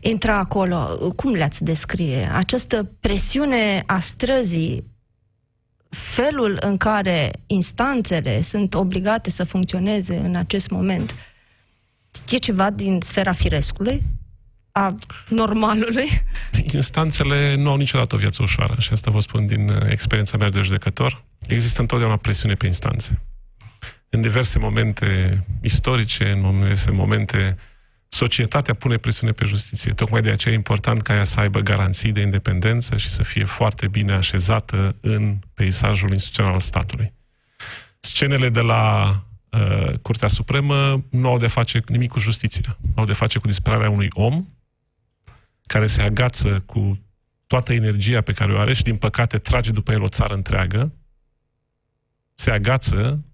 intra 0.00 0.38
acolo, 0.38 1.12
cum 1.16 1.32
le-ați 1.32 1.64
descrie? 1.64 2.30
Această 2.32 2.92
presiune 3.00 3.82
a 3.86 3.98
străzii, 3.98 4.84
felul 5.88 6.56
în 6.60 6.76
care 6.76 7.30
instanțele 7.46 8.40
sunt 8.40 8.74
obligate 8.74 9.30
să 9.30 9.44
funcționeze 9.44 10.16
în 10.16 10.34
acest 10.34 10.70
moment, 10.70 11.14
e 12.28 12.36
ceva 12.36 12.70
din 12.70 13.00
sfera 13.00 13.32
firescului? 13.32 14.02
a 14.78 14.94
normalului? 15.28 16.08
Instanțele 16.74 17.54
nu 17.54 17.70
au 17.70 17.76
niciodată 17.76 18.14
o 18.14 18.18
viață 18.18 18.42
ușoară 18.42 18.74
și 18.78 18.92
asta 18.92 19.10
vă 19.10 19.20
spun 19.20 19.46
din 19.46 19.68
uh, 19.68 19.90
experiența 19.90 20.36
mea 20.36 20.50
de 20.50 20.60
judecător. 20.60 21.24
Există 21.46 21.80
întotdeauna 21.80 22.16
presiune 22.16 22.54
pe 22.54 22.66
instanțe. 22.66 23.22
În 24.08 24.20
diverse 24.20 24.58
momente 24.58 25.40
istorice, 25.62 26.30
în 26.30 26.60
diverse 26.60 26.90
momente, 26.90 27.56
societatea 28.08 28.74
pune 28.74 28.96
presiune 28.96 29.32
pe 29.32 29.44
justiție. 29.44 29.92
Tocmai 29.92 30.20
de 30.20 30.30
aceea 30.30 30.54
e 30.54 30.56
important 30.56 31.02
ca 31.02 31.14
ea 31.14 31.24
să 31.24 31.40
aibă 31.40 31.60
garanții 31.60 32.12
de 32.12 32.20
independență 32.20 32.96
și 32.96 33.10
să 33.10 33.22
fie 33.22 33.44
foarte 33.44 33.88
bine 33.88 34.14
așezată 34.14 34.96
în 35.00 35.38
peisajul 35.54 36.10
instituțional 36.10 36.52
al 36.52 36.60
statului. 36.60 37.12
Scenele 38.00 38.48
de 38.48 38.60
la 38.60 39.14
uh, 39.50 39.98
Curtea 40.02 40.28
Supremă 40.28 41.04
nu 41.10 41.28
au 41.28 41.38
de 41.38 41.46
face 41.46 41.82
nimic 41.86 42.10
cu 42.10 42.18
justiția. 42.18 42.78
Au 42.94 43.04
de 43.04 43.12
face 43.12 43.38
cu 43.38 43.46
disperarea 43.46 43.90
unui 43.90 44.08
om 44.12 44.46
care 45.66 45.86
se 45.86 46.02
agață 46.02 46.62
cu 46.66 46.98
toată 47.46 47.72
energia 47.72 48.20
pe 48.20 48.32
care 48.32 48.52
o 48.52 48.58
are 48.58 48.72
și, 48.74 48.82
din 48.82 48.96
păcate, 48.96 49.38
trage 49.38 49.70
după 49.70 49.92
el 49.92 50.02
o 50.02 50.08
țară 50.08 50.34
întreagă, 50.34 50.92
se 52.34 52.50
agață 52.50 53.24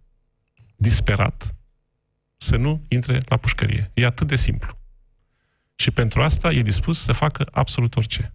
disperat 0.76 1.54
să 2.44 2.57
nu 2.57 2.83
intre 2.88 3.22
la 3.28 3.37
pușcărie. 3.37 3.90
E 3.94 4.04
atât 4.04 4.26
de 4.26 4.37
simplu. 4.37 4.78
Și 5.74 5.90
pentru 5.90 6.22
asta 6.22 6.52
e 6.52 6.62
dispus 6.62 7.02
să 7.02 7.12
facă 7.12 7.46
absolut 7.52 7.96
orice. 7.96 8.35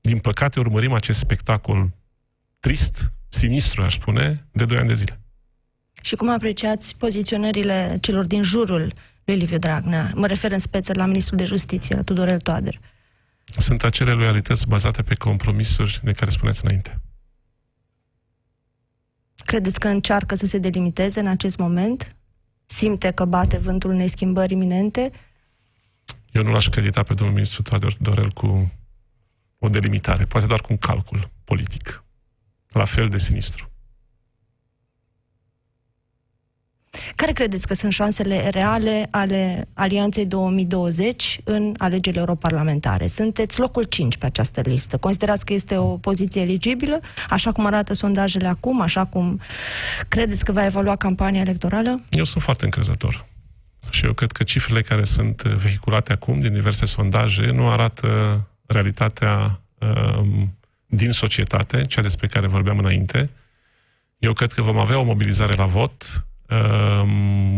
Din 0.00 0.18
păcate, 0.18 0.58
urmărim 0.58 0.92
acest 0.92 1.18
spectacol 1.18 1.90
trist, 2.60 3.12
sinistru, 3.28 3.82
aș 3.82 3.94
spune, 3.94 4.46
de 4.52 4.64
doi 4.64 4.78
ani 4.78 4.88
de 4.88 4.94
zile. 4.94 5.20
Și 6.02 6.16
cum 6.16 6.28
apreciați 6.28 6.96
poziționările 6.96 7.98
celor 8.00 8.26
din 8.26 8.42
jurul 8.42 8.92
lui 9.24 9.36
Liviu 9.36 9.58
Dragnea? 9.58 10.12
Mă 10.14 10.26
refer 10.26 10.52
în 10.52 10.58
speță 10.58 10.92
la 10.96 11.06
ministrul 11.06 11.38
de 11.38 11.44
justiție, 11.44 11.96
la 11.96 12.02
Tudorel 12.02 12.40
Toader 12.40 12.80
sunt 13.60 13.84
acele 13.84 14.12
loialități 14.12 14.68
bazate 14.68 15.02
pe 15.02 15.14
compromisuri 15.14 16.00
de 16.04 16.12
care 16.12 16.30
spuneți 16.30 16.64
înainte. 16.64 17.00
Credeți 19.44 19.80
că 19.80 19.88
încearcă 19.88 20.34
să 20.34 20.46
se 20.46 20.58
delimiteze 20.58 21.20
în 21.20 21.26
acest 21.26 21.58
moment? 21.58 22.16
Simte 22.72 23.10
că 23.10 23.24
bate 23.24 23.58
vântul 23.58 23.90
unei 23.90 24.08
schimbări 24.08 24.52
iminente? 24.52 25.10
Eu 26.32 26.42
nu 26.42 26.50
l-aș 26.50 26.68
credita 26.68 27.02
pe 27.02 27.14
domnul 27.14 27.34
ministru 27.34 27.62
Toader 27.62 27.96
Dorel 28.00 28.30
cu 28.30 28.72
o 29.58 29.68
delimitare, 29.68 30.24
poate 30.24 30.46
doar 30.46 30.60
cu 30.60 30.66
un 30.70 30.78
calcul 30.78 31.30
politic. 31.44 32.04
La 32.68 32.84
fel 32.84 33.08
de 33.08 33.18
sinistru. 33.18 33.71
Care 37.16 37.32
credeți 37.32 37.66
că 37.66 37.74
sunt 37.74 37.92
șansele 37.92 38.48
reale 38.48 39.08
ale 39.10 39.68
Alianței 39.74 40.26
2020 40.26 41.40
în 41.44 41.74
alegerile 41.78 42.20
europarlamentare? 42.20 43.06
Sunteți 43.06 43.60
locul 43.60 43.82
5 43.82 44.16
pe 44.16 44.26
această 44.26 44.60
listă. 44.64 44.96
Considerați 44.96 45.44
că 45.44 45.52
este 45.52 45.76
o 45.76 45.96
poziție 45.96 46.40
eligibilă, 46.40 47.00
așa 47.28 47.52
cum 47.52 47.66
arată 47.66 47.92
sondajele 47.92 48.48
acum, 48.48 48.80
așa 48.80 49.04
cum 49.04 49.40
credeți 50.08 50.44
că 50.44 50.52
va 50.52 50.64
evolua 50.64 50.96
campania 50.96 51.40
electorală? 51.40 52.00
Eu 52.10 52.24
sunt 52.24 52.42
foarte 52.42 52.64
încrezător. 52.64 53.26
Și 53.90 54.04
eu 54.04 54.12
cred 54.12 54.32
că 54.32 54.42
cifrele 54.42 54.82
care 54.82 55.04
sunt 55.04 55.42
vehiculate 55.42 56.12
acum 56.12 56.40
din 56.40 56.52
diverse 56.52 56.84
sondaje 56.84 57.50
nu 57.50 57.70
arată 57.70 58.40
realitatea 58.66 59.60
um, 59.78 60.56
din 60.86 61.12
societate, 61.12 61.84
cea 61.86 62.00
despre 62.00 62.26
care 62.26 62.46
vorbeam 62.46 62.78
înainte. 62.78 63.30
Eu 64.18 64.32
cred 64.32 64.52
că 64.52 64.62
vom 64.62 64.78
avea 64.78 64.98
o 64.98 65.04
mobilizare 65.04 65.54
la 65.54 65.64
vot 65.64 66.24
Ehm, 66.52 67.08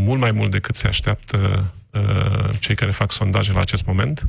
mult 0.04 0.20
mai 0.20 0.30
mult 0.30 0.50
decât 0.50 0.74
se 0.74 0.86
așteaptă 0.86 1.72
uh, 1.90 2.50
cei 2.60 2.74
care 2.74 2.90
fac 2.90 3.12
sondaje 3.12 3.52
la 3.52 3.60
acest 3.60 3.84
moment. 3.84 4.26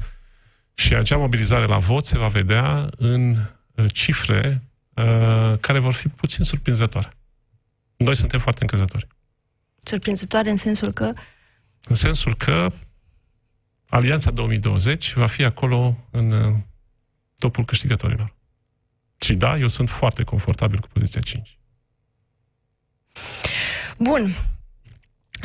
Și 0.73 0.95
acea 0.95 1.17
mobilizare 1.17 1.65
la 1.65 1.77
vot 1.77 2.05
se 2.05 2.17
va 2.17 2.27
vedea 2.27 2.89
în 2.97 3.35
uh, 3.75 3.85
cifre 3.93 4.61
uh, 4.93 5.53
care 5.59 5.79
vor 5.79 5.93
fi 5.93 6.07
puțin 6.07 6.43
surprinzătoare. 6.43 7.13
Noi 7.97 8.15
suntem 8.15 8.39
foarte 8.39 8.61
încrezători. 8.61 9.07
Surprinzătoare 9.83 10.49
în 10.49 10.57
sensul 10.57 10.93
că? 10.93 11.13
În 11.83 11.95
sensul 11.95 12.35
că 12.35 12.71
Alianța 13.89 14.31
2020 14.31 15.13
va 15.13 15.27
fi 15.27 15.43
acolo 15.43 15.97
în 16.11 16.55
topul 17.37 17.65
câștigătorilor. 17.65 18.35
Și 19.17 19.33
da, 19.33 19.57
eu 19.57 19.67
sunt 19.67 19.89
foarte 19.89 20.23
confortabil 20.23 20.79
cu 20.79 20.87
poziția 20.93 21.21
5. 21.21 21.57
Bun. 23.97 24.35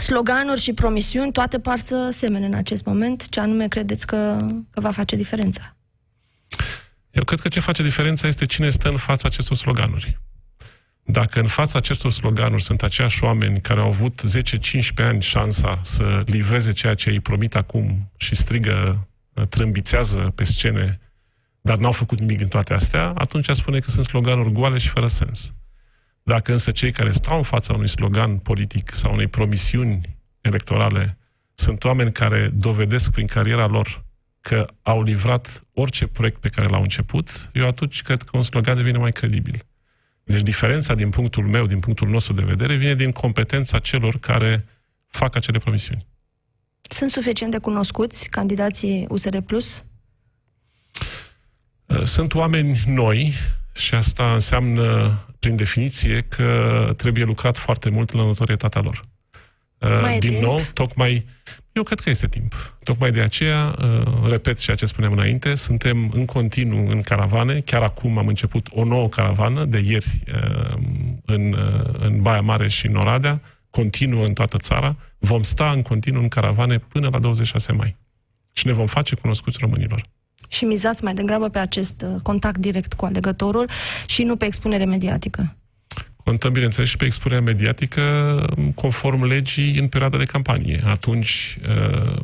Sloganuri 0.00 0.60
și 0.60 0.72
promisiuni, 0.72 1.32
toate 1.32 1.58
par 1.58 1.78
să 1.78 2.08
semene 2.12 2.46
în 2.46 2.54
acest 2.54 2.84
moment. 2.84 3.28
Ce 3.28 3.40
anume 3.40 3.68
credeți 3.68 4.06
că, 4.06 4.46
că 4.70 4.80
va 4.80 4.90
face 4.90 5.16
diferența? 5.16 5.76
Eu 7.10 7.24
cred 7.24 7.40
că 7.40 7.48
ce 7.48 7.60
face 7.60 7.82
diferența 7.82 8.26
este 8.26 8.46
cine 8.46 8.70
stă 8.70 8.88
în 8.88 8.96
fața 8.96 9.28
acestor 9.28 9.56
sloganuri. 9.56 10.20
Dacă 11.02 11.40
în 11.40 11.46
fața 11.46 11.78
acestor 11.78 12.12
sloganuri 12.12 12.62
sunt 12.62 12.82
aceiași 12.82 13.24
oameni 13.24 13.60
care 13.60 13.80
au 13.80 13.86
avut 13.86 14.22
10-15 15.02 15.04
ani 15.04 15.22
șansa 15.22 15.80
să 15.82 16.22
livreze 16.26 16.72
ceea 16.72 16.94
ce 16.94 17.10
îi 17.10 17.20
promit 17.20 17.54
acum 17.54 18.10
și 18.16 18.34
strigă, 18.34 19.08
trâmbițează 19.48 20.32
pe 20.34 20.44
scene, 20.44 21.00
dar 21.60 21.78
n-au 21.78 21.92
făcut 21.92 22.20
nimic 22.20 22.40
în 22.40 22.48
toate 22.48 22.74
astea, 22.74 23.12
atunci 23.14 23.48
spune 23.52 23.78
că 23.78 23.90
sunt 23.90 24.04
sloganuri 24.04 24.52
goale 24.52 24.78
și 24.78 24.88
fără 24.88 25.06
sens. 25.06 25.52
Dacă 26.22 26.52
însă 26.52 26.70
cei 26.70 26.92
care 26.92 27.10
stau 27.10 27.36
în 27.36 27.42
fața 27.42 27.72
unui 27.72 27.88
slogan 27.88 28.38
politic 28.38 28.94
sau 28.94 29.12
unei 29.12 29.26
promisiuni 29.26 30.16
electorale 30.40 31.18
sunt 31.54 31.84
oameni 31.84 32.12
care 32.12 32.50
dovedesc 32.54 33.10
prin 33.10 33.26
cariera 33.26 33.66
lor 33.66 34.04
că 34.40 34.66
au 34.82 35.02
livrat 35.02 35.64
orice 35.72 36.06
proiect 36.06 36.40
pe 36.40 36.48
care 36.48 36.68
l-au 36.68 36.80
început, 36.80 37.50
eu 37.52 37.66
atunci 37.66 38.02
cred 38.02 38.22
că 38.22 38.36
un 38.36 38.42
slogan 38.42 38.76
devine 38.76 38.98
mai 38.98 39.12
credibil. 39.12 39.64
Deci 40.24 40.42
diferența 40.42 40.94
din 40.94 41.10
punctul 41.10 41.46
meu, 41.46 41.66
din 41.66 41.80
punctul 41.80 42.08
nostru 42.08 42.32
de 42.32 42.42
vedere, 42.42 42.74
vine 42.74 42.94
din 42.94 43.12
competența 43.12 43.78
celor 43.78 44.18
care 44.18 44.66
fac 45.06 45.36
acele 45.36 45.58
promisiuni. 45.58 46.06
Sunt 46.88 47.10
suficient 47.10 47.52
de 47.52 47.58
cunoscuți 47.58 48.28
candidații 48.28 49.06
USR 49.08 49.36
Plus? 49.38 49.84
Sunt 52.02 52.34
oameni 52.34 52.80
noi 52.86 53.32
și 53.80 53.94
asta 53.94 54.32
înseamnă 54.32 55.12
prin 55.38 55.56
definiție, 55.56 56.20
că 56.20 56.92
trebuie 56.96 57.24
lucrat 57.24 57.56
foarte 57.56 57.90
mult 57.90 58.12
la 58.12 58.22
notorietatea 58.22 58.80
lor. 58.80 59.00
Mai 60.00 60.18
Din 60.18 60.30
timp? 60.30 60.42
nou, 60.42 60.60
tocmai, 60.72 61.26
eu 61.72 61.82
cred 61.82 62.00
că 62.00 62.10
este 62.10 62.26
timp. 62.26 62.76
Tocmai 62.82 63.10
de 63.10 63.20
aceea, 63.20 63.76
uh, 63.78 64.28
repet 64.28 64.58
ceea 64.58 64.76
ce 64.76 64.86
spuneam 64.86 65.12
înainte, 65.12 65.54
suntem 65.54 66.10
în 66.14 66.24
continuu 66.24 66.88
în 66.88 67.00
caravane. 67.00 67.60
Chiar 67.60 67.82
acum 67.82 68.18
am 68.18 68.26
început 68.26 68.66
o 68.70 68.84
nouă 68.84 69.08
caravană 69.08 69.64
de 69.64 69.78
ieri 69.78 70.22
uh, 70.34 70.78
în, 71.24 71.52
uh, 71.52 71.94
în 71.98 72.22
Baia 72.22 72.40
Mare 72.40 72.68
și 72.68 72.86
în 72.86 72.96
Oradea, 72.96 73.40
continuă 73.70 74.24
în 74.24 74.32
toată 74.32 74.58
țara. 74.58 74.96
Vom 75.18 75.42
sta 75.42 75.70
în 75.70 75.82
continuu 75.82 76.22
în 76.22 76.28
caravane 76.28 76.78
până 76.78 77.08
la 77.12 77.18
26 77.18 77.72
mai. 77.72 77.96
Și 78.52 78.66
ne 78.66 78.72
vom 78.72 78.86
face 78.86 79.14
cunoscuți 79.14 79.58
românilor 79.60 80.02
și 80.50 80.64
mizați 80.64 81.04
mai 81.04 81.14
degrabă 81.14 81.48
pe 81.48 81.58
acest 81.58 82.02
uh, 82.02 82.20
contact 82.22 82.58
direct 82.58 82.92
cu 82.92 83.04
alegătorul 83.04 83.68
și 84.06 84.22
nu 84.22 84.36
pe 84.36 84.44
expunere 84.44 84.84
mediatică. 84.84 85.56
Contăm, 86.24 86.52
bineînțeles, 86.52 86.88
și 86.88 86.96
pe 86.96 87.04
expunerea 87.04 87.42
mediatică 87.42 88.02
conform 88.74 89.24
legii 89.24 89.78
în 89.78 89.88
perioada 89.88 90.18
de 90.18 90.24
campanie. 90.24 90.80
Atunci 90.84 91.58
uh, 91.68 92.22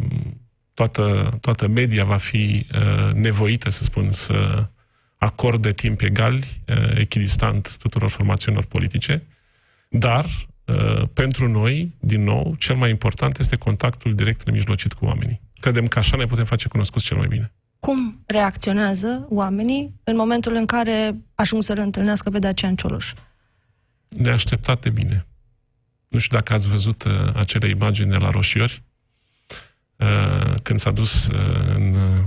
toată, 0.74 1.36
toată 1.40 1.68
media 1.68 2.04
va 2.04 2.16
fi 2.16 2.66
uh, 2.74 3.12
nevoită, 3.14 3.70
să 3.70 3.82
spun, 3.82 4.10
să 4.10 4.66
acorde 5.16 5.72
timp 5.72 6.00
egal, 6.00 6.44
echidistant 6.94 7.76
tuturor 7.76 8.10
formațiunilor 8.10 8.66
politice, 8.66 9.22
dar 9.88 10.26
pentru 11.12 11.48
noi, 11.48 11.94
din 12.00 12.22
nou, 12.22 12.54
cel 12.58 12.76
mai 12.76 12.90
important 12.90 13.38
este 13.38 13.56
contactul 13.56 14.14
direct 14.14 14.46
nemijlocit 14.46 14.92
cu 14.92 15.04
oamenii. 15.04 15.40
Credem 15.60 15.86
că 15.86 15.98
așa 15.98 16.16
ne 16.16 16.24
putem 16.24 16.44
face 16.44 16.68
cunoscuți 16.68 17.04
cel 17.04 17.16
mai 17.16 17.26
bine 17.26 17.52
cum 17.80 18.22
reacționează 18.26 19.26
oamenii 19.30 19.94
în 20.04 20.16
momentul 20.16 20.54
în 20.54 20.66
care 20.66 21.16
ajung 21.34 21.62
să-l 21.62 21.78
întâlnească 21.78 22.30
pe 22.30 22.38
Dacian 22.38 22.76
Cioloș? 22.76 23.12
Neașteptate 24.08 24.90
bine. 24.90 25.26
Nu 26.08 26.18
știu 26.18 26.36
dacă 26.36 26.52
ați 26.52 26.68
văzut 26.68 27.02
uh, 27.04 27.34
acele 27.34 27.68
imagini 27.68 28.10
de 28.10 28.16
la 28.16 28.30
Roșiori, 28.30 28.82
uh, 29.96 30.54
când 30.62 30.78
s-a 30.78 30.90
dus 30.90 31.28
uh, 31.28 31.74
în 31.74 31.94
uh, 31.94 32.24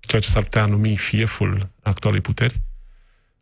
ceea 0.00 0.20
ce 0.20 0.28
s-ar 0.28 0.42
putea 0.42 0.66
numi 0.66 0.96
fieful 0.96 1.70
actualei 1.82 2.20
puteri, 2.20 2.60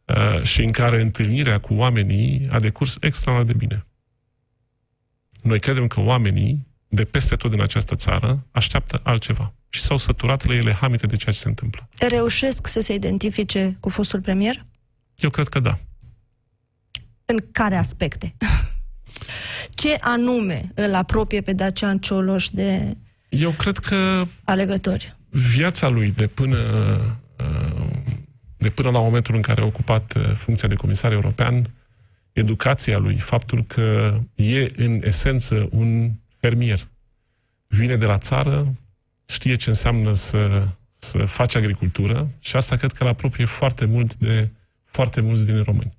uh, 0.05 0.43
și 0.43 0.63
în 0.63 0.73
care 0.73 1.01
întâlnirea 1.01 1.61
cu 1.61 1.75
oamenii 1.75 2.49
a 2.51 2.61
decurs 2.61 2.97
extraordinar 3.01 3.57
de 3.57 3.67
bine. 3.67 3.87
Noi 5.43 5.61
credem 5.61 5.87
că 5.87 6.01
oamenii 6.01 6.67
de 6.89 7.05
peste 7.05 7.37
tot 7.37 7.51
din 7.51 7.61
această 7.61 7.95
țară 7.95 8.47
așteaptă 8.51 9.01
altceva 9.03 9.53
și 9.75 9.83
s-au 9.83 9.97
săturat 9.97 10.45
la 10.47 10.55
ele 10.55 10.73
hamite 10.73 11.07
de 11.07 11.17
ceea 11.17 11.35
ce 11.35 11.41
se 11.41 11.49
întâmplă. 11.49 11.89
Reușesc 12.09 12.67
să 12.67 12.81
se 12.81 12.95
identifice 12.95 13.77
cu 13.81 13.89
fostul 13.89 14.21
premier? 14.21 14.67
Eu 15.17 15.31
cred 15.31 15.49
că 15.49 15.61
da. 15.61 15.79
În 17.25 17.39
care 17.53 17.77
aspecte? 17.77 18.35
Ce 19.81 19.97
anume 20.01 20.71
îl 20.75 20.95
apropie 20.95 21.41
pe 21.41 21.53
Dacian 21.53 21.99
Cioloș 21.99 22.49
de 22.49 22.97
Eu 23.29 23.51
cred 23.51 23.79
că 23.79 24.27
alegători? 24.45 25.17
viața 25.33 25.89
lui 25.89 26.11
de 26.11 26.27
până, 26.27 26.59
uh, 27.39 27.89
de 28.57 28.71
până 28.71 28.91
la 28.91 28.99
momentul 29.01 29.35
în 29.35 29.43
care 29.43 29.61
a 29.61 29.65
ocupat 29.65 30.15
uh, 30.15 30.33
funcția 30.35 30.69
de 30.69 30.75
comisar 30.75 31.13
european, 31.13 31.71
educația 32.33 32.99
lui, 32.99 33.17
faptul 33.17 33.65
că 33.65 34.19
e 34.35 34.71
în 34.77 35.01
esență 35.05 35.69
un 35.71 36.11
fermier. 36.41 36.89
Vine 37.67 37.97
de 37.97 38.07
la 38.07 38.19
țară, 38.19 38.75
știe 39.33 39.57
ce 39.57 39.69
înseamnă 39.69 40.15
să, 40.15 40.67
să 40.99 41.25
faci 41.25 41.55
agricultură 41.55 42.29
și 42.41 42.57
asta 42.57 42.77
cred 42.77 42.93
că 42.93 43.03
îl 43.03 43.09
apropie 43.09 43.45
foarte 43.45 43.85
mult 43.85 44.15
de 44.15 44.49
foarte 44.85 45.21
mulți 45.21 45.45
din 45.45 45.63
români. 45.63 45.97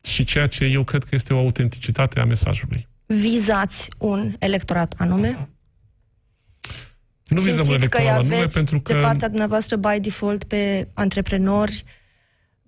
Și 0.00 0.24
ceea 0.24 0.46
ce 0.46 0.64
eu 0.64 0.84
cred 0.84 1.04
că 1.04 1.14
este 1.14 1.34
o 1.34 1.38
autenticitate 1.38 2.20
a 2.20 2.24
mesajului. 2.24 2.88
Vizați 3.06 3.88
un 3.98 4.34
electorat 4.38 4.94
anume? 4.96 5.48
Nu 7.24 7.42
vizăm 7.42 7.58
un 7.58 7.64
Simțiți 7.64 7.88
că 7.88 7.96
îi 7.96 8.02
electoral 8.02 8.18
anume 8.18 8.36
aveți 8.36 8.54
pentru 8.54 8.80
că... 8.80 8.92
de 8.92 8.98
partea 8.98 9.28
dumneavoastră 9.28 9.76
by 9.76 10.00
default 10.00 10.44
pe 10.44 10.88
antreprenori, 10.94 11.84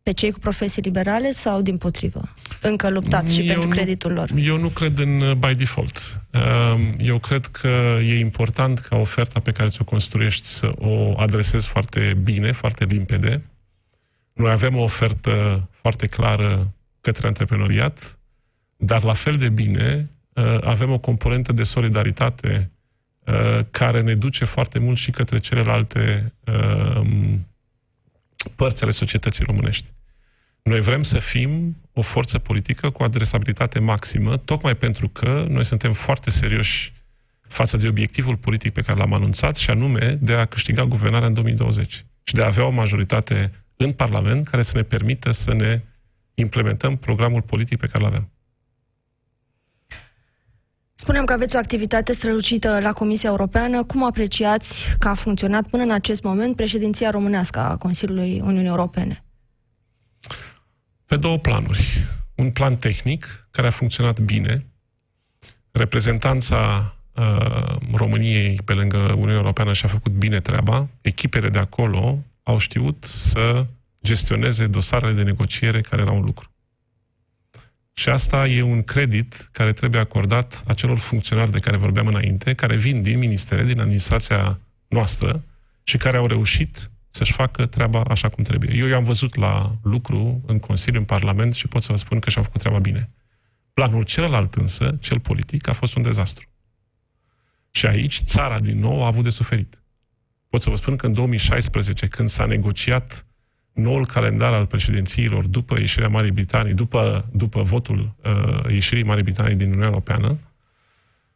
pe 0.08 0.14
cei 0.14 0.30
cu 0.30 0.38
profesii 0.38 0.82
liberale 0.82 1.30
sau 1.30 1.62
din 1.62 1.76
potrivă? 1.78 2.20
Încă 2.62 2.90
luptați 2.90 3.34
și 3.34 3.40
Eu 3.40 3.46
pentru 3.46 3.68
nu- 3.68 3.74
creditul 3.74 4.12
lor. 4.12 4.30
Eu 4.36 4.58
nu 4.58 4.68
cred 4.68 4.98
în 4.98 5.20
uh, 5.20 5.34
by 5.34 5.54
default. 5.54 6.20
Um, 6.32 6.94
Eu 6.98 7.18
cred 7.18 7.46
că 7.46 7.98
e 8.02 8.18
important 8.18 8.78
ca 8.78 8.96
oferta 8.96 9.40
pe 9.40 9.50
care 9.50 9.68
ți-o 9.68 9.84
construiești 9.84 10.46
să 10.46 10.72
o 10.78 11.20
adresezi 11.20 11.68
foarte 11.68 12.18
bine, 12.22 12.52
foarte 12.52 12.84
limpede. 12.84 13.42
Noi 14.32 14.50
avem 14.50 14.76
o 14.76 14.82
ofertă 14.82 15.68
foarte 15.70 16.06
clară 16.06 16.74
către 17.00 17.26
antreprenoriat, 17.26 18.18
dar 18.76 19.02
la 19.02 19.12
fel 19.12 19.34
de 19.34 19.48
bine 19.48 20.10
uh, 20.32 20.58
avem 20.60 20.90
o 20.90 20.98
componentă 20.98 21.52
de 21.52 21.62
solidaritate 21.62 22.70
uh, 23.24 23.60
care 23.70 24.02
ne 24.02 24.14
duce 24.14 24.44
foarte 24.44 24.78
mult 24.78 24.96
și 24.96 25.10
către 25.10 25.38
celelalte 25.38 26.32
um, 26.96 27.46
părți 28.56 28.82
ale 28.82 28.92
societății 28.92 29.44
românești. 29.44 29.86
Noi 30.62 30.80
vrem 30.80 31.02
să 31.02 31.18
fim 31.18 31.76
o 31.92 32.02
forță 32.02 32.38
politică 32.38 32.90
cu 32.90 33.02
adresabilitate 33.02 33.78
maximă, 33.78 34.36
tocmai 34.36 34.74
pentru 34.74 35.08
că 35.08 35.46
noi 35.48 35.64
suntem 35.64 35.92
foarte 35.92 36.30
serioși 36.30 36.92
față 37.40 37.76
de 37.76 37.88
obiectivul 37.88 38.36
politic 38.36 38.72
pe 38.72 38.80
care 38.80 38.98
l-am 38.98 39.14
anunțat, 39.14 39.56
și 39.56 39.70
anume 39.70 40.18
de 40.20 40.32
a 40.32 40.44
câștiga 40.44 40.84
guvernarea 40.84 41.28
în 41.28 41.34
2020 41.34 42.04
și 42.22 42.34
de 42.34 42.42
a 42.42 42.46
avea 42.46 42.66
o 42.66 42.70
majoritate 42.70 43.52
în 43.76 43.92
Parlament 43.92 44.48
care 44.48 44.62
să 44.62 44.76
ne 44.76 44.82
permită 44.82 45.30
să 45.30 45.52
ne 45.54 45.80
implementăm 46.34 46.96
programul 46.96 47.42
politic 47.42 47.78
pe 47.78 47.86
care 47.86 48.04
îl 48.04 48.10
avem. 48.10 48.30
Spuneam 50.94 51.24
că 51.24 51.32
aveți 51.32 51.56
o 51.56 51.58
activitate 51.58 52.12
strălucită 52.12 52.80
la 52.80 52.92
Comisia 52.92 53.28
Europeană. 53.28 53.84
Cum 53.84 54.04
apreciați 54.04 54.96
că 54.98 55.08
a 55.08 55.14
funcționat 55.14 55.66
până 55.66 55.82
în 55.82 55.90
acest 55.90 56.22
moment 56.22 56.56
președinția 56.56 57.10
românească 57.10 57.58
a 57.58 57.76
Consiliului 57.76 58.40
Uniunii 58.40 58.68
Europene? 58.68 59.24
Pe 61.08 61.16
două 61.16 61.38
planuri. 61.38 62.04
Un 62.34 62.50
plan 62.50 62.76
tehnic, 62.76 63.48
care 63.50 63.66
a 63.66 63.70
funcționat 63.70 64.20
bine. 64.20 64.66
Reprezentanța 65.70 66.94
uh, 67.12 67.76
României 67.94 68.60
pe 68.64 68.72
lângă 68.72 68.96
Uniunea 68.98 69.34
Europeană 69.34 69.72
și-a 69.72 69.88
făcut 69.88 70.12
bine 70.12 70.40
treaba. 70.40 70.88
Echipele 71.00 71.48
de 71.48 71.58
acolo 71.58 72.24
au 72.42 72.58
știut 72.58 73.04
să 73.04 73.66
gestioneze 74.04 74.66
dosarele 74.66 75.12
de 75.12 75.22
negociere 75.22 75.80
care 75.80 76.02
erau 76.02 76.16
în 76.16 76.24
lucru. 76.24 76.50
Și 77.92 78.08
asta 78.08 78.46
e 78.46 78.62
un 78.62 78.82
credit 78.82 79.48
care 79.52 79.72
trebuie 79.72 80.00
acordat 80.00 80.64
acelor 80.66 80.98
funcționari 80.98 81.50
de 81.50 81.58
care 81.58 81.76
vorbeam 81.76 82.06
înainte, 82.06 82.54
care 82.54 82.76
vin 82.76 83.02
din 83.02 83.18
ministere, 83.18 83.64
din 83.64 83.80
administrația 83.80 84.58
noastră 84.88 85.44
și 85.82 85.96
care 85.96 86.16
au 86.16 86.26
reușit 86.26 86.90
să-și 87.18 87.32
facă 87.32 87.66
treaba 87.66 88.00
așa 88.00 88.28
cum 88.28 88.44
trebuie. 88.44 88.76
Eu 88.76 88.86
i-am 88.86 89.04
văzut 89.04 89.34
la 89.34 89.76
lucru 89.82 90.42
în 90.46 90.58
Consiliu, 90.58 90.98
în 90.98 91.04
Parlament 91.04 91.54
și 91.54 91.68
pot 91.68 91.82
să 91.82 91.92
vă 91.92 91.98
spun 91.98 92.18
că 92.18 92.30
și-au 92.30 92.44
făcut 92.44 92.60
treaba 92.60 92.78
bine. 92.78 93.10
Planul 93.72 94.02
celălalt 94.02 94.54
însă, 94.54 94.96
cel 95.00 95.20
politic, 95.20 95.68
a 95.68 95.72
fost 95.72 95.94
un 95.96 96.02
dezastru. 96.02 96.48
Și 97.70 97.86
aici 97.86 98.20
țara 98.24 98.60
din 98.60 98.78
nou 98.78 99.02
a 99.02 99.06
avut 99.06 99.24
de 99.24 99.30
suferit. 99.30 99.82
Pot 100.48 100.62
să 100.62 100.70
vă 100.70 100.76
spun 100.76 100.96
că 100.96 101.06
în 101.06 101.12
2016, 101.12 102.06
când 102.06 102.28
s-a 102.28 102.44
negociat 102.44 103.26
noul 103.72 104.06
calendar 104.06 104.52
al 104.52 104.66
președințiilor 104.66 105.46
după 105.46 105.78
ieșirea 105.78 106.08
Marii 106.08 106.30
Britanii, 106.30 106.74
după, 106.74 107.28
după 107.32 107.62
votul 107.62 108.14
uh, 108.24 108.72
ieșirii 108.72 109.04
Marii 109.04 109.22
Britanii 109.22 109.56
din 109.56 109.66
Uniunea 109.66 109.88
Europeană, 109.88 110.38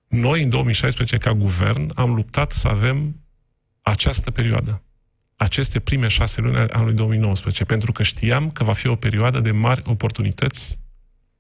noi 0.09 0.43
în 0.43 0.49
2016, 0.49 1.17
ca 1.17 1.33
guvern, 1.33 1.91
am 1.95 2.15
luptat 2.15 2.53
să 2.53 2.69
avem 2.69 3.21
această 3.83 4.31
perioadă 4.31 4.83
aceste 5.43 5.81
prime 5.81 6.09
șase 6.09 6.41
luni 6.41 6.57
ale 6.57 6.73
anului 6.73 6.95
2019, 6.95 7.65
pentru 7.65 7.93
că 7.93 8.03
știam 8.03 8.51
că 8.51 8.65
va 8.65 8.73
fi 8.73 8.87
o 8.87 8.95
perioadă 8.95 9.41
de 9.41 9.51
mari 9.51 9.83
oportunități 9.85 10.79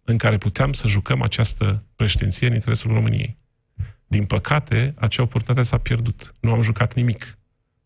în 0.05 0.17
care 0.17 0.39
puteam 0.39 0.73
să 0.73 0.87
jucăm 0.87 1.23
această 1.23 1.83
președinție 1.97 2.47
în 2.47 2.55
interesul 2.55 2.93
României. 2.93 3.37
Din 4.07 4.25
păcate, 4.25 4.95
acea 4.99 5.23
oportunitate 5.23 5.67
s-a 5.67 5.79
pierdut. 5.79 6.33
Nu 6.41 6.53
am 6.53 6.63
jucat 6.63 6.95
nimic, 6.95 7.39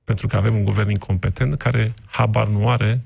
pentru 0.05 0.27
că 0.27 0.37
avem 0.37 0.55
un 0.55 0.65
guvern 0.65 0.91
incompetent 0.91 1.59
care 1.59 1.95
habar 2.07 2.49
nu 2.49 2.69
are 2.69 3.01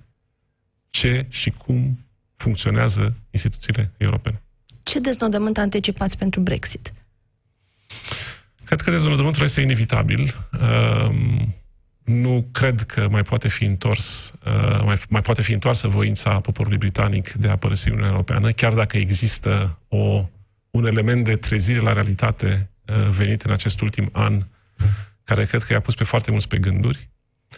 ce 0.90 1.26
și 1.28 1.50
cum 1.50 2.06
funcționează 2.36 3.16
instituțiile 3.30 3.92
europene. 3.96 4.42
Ce 4.82 4.98
deznodământ 4.98 5.58
anticipați 5.58 6.18
pentru 6.18 6.40
Brexit? 6.40 6.92
Cred 8.64 8.80
că 8.80 8.90
dezvoltământul 8.90 9.44
este 9.44 9.60
inevitabil. 9.60 10.34
Um, 10.60 11.54
nu 12.04 12.48
cred 12.52 12.82
că 12.82 13.08
mai 13.10 13.22
poate 13.22 13.48
fi 13.48 13.64
întors, 13.64 14.34
uh, 14.46 14.82
mai, 14.84 15.02
mai 15.08 15.20
poate 15.20 15.42
fi 15.42 15.52
întoarsă 15.52 15.88
voința 15.88 16.40
poporului 16.40 16.78
britanic 16.78 17.32
de 17.32 17.48
a 17.48 17.56
părăsi 17.56 17.88
Uniunea 17.88 18.10
Europeană, 18.10 18.50
chiar 18.50 18.72
dacă 18.72 18.96
există 18.96 19.78
o, 19.88 20.28
un 20.70 20.86
element 20.86 21.24
de 21.24 21.36
trezire 21.36 21.80
la 21.80 21.92
realitate 21.92 22.70
uh, 22.86 23.08
venit 23.08 23.42
în 23.42 23.52
acest 23.52 23.80
ultim 23.80 24.08
an, 24.12 24.42
care 25.24 25.44
cred 25.44 25.62
că 25.62 25.72
i-a 25.72 25.80
pus 25.80 25.94
pe 25.94 26.04
foarte 26.04 26.30
mulți 26.30 26.48
pe 26.48 26.58
gânduri, 26.58 27.08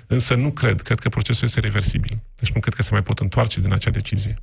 însă 0.06 0.34
nu 0.34 0.50
cred, 0.50 0.80
cred 0.80 0.98
că 0.98 1.08
procesul 1.08 1.46
este 1.46 1.60
reversibil. 1.60 2.22
Deci 2.34 2.52
nu 2.52 2.60
cred 2.60 2.74
că 2.74 2.82
se 2.82 2.92
mai 2.92 3.02
pot 3.02 3.18
întoarce 3.18 3.60
din 3.60 3.72
acea 3.72 3.90
decizie. 3.90 4.36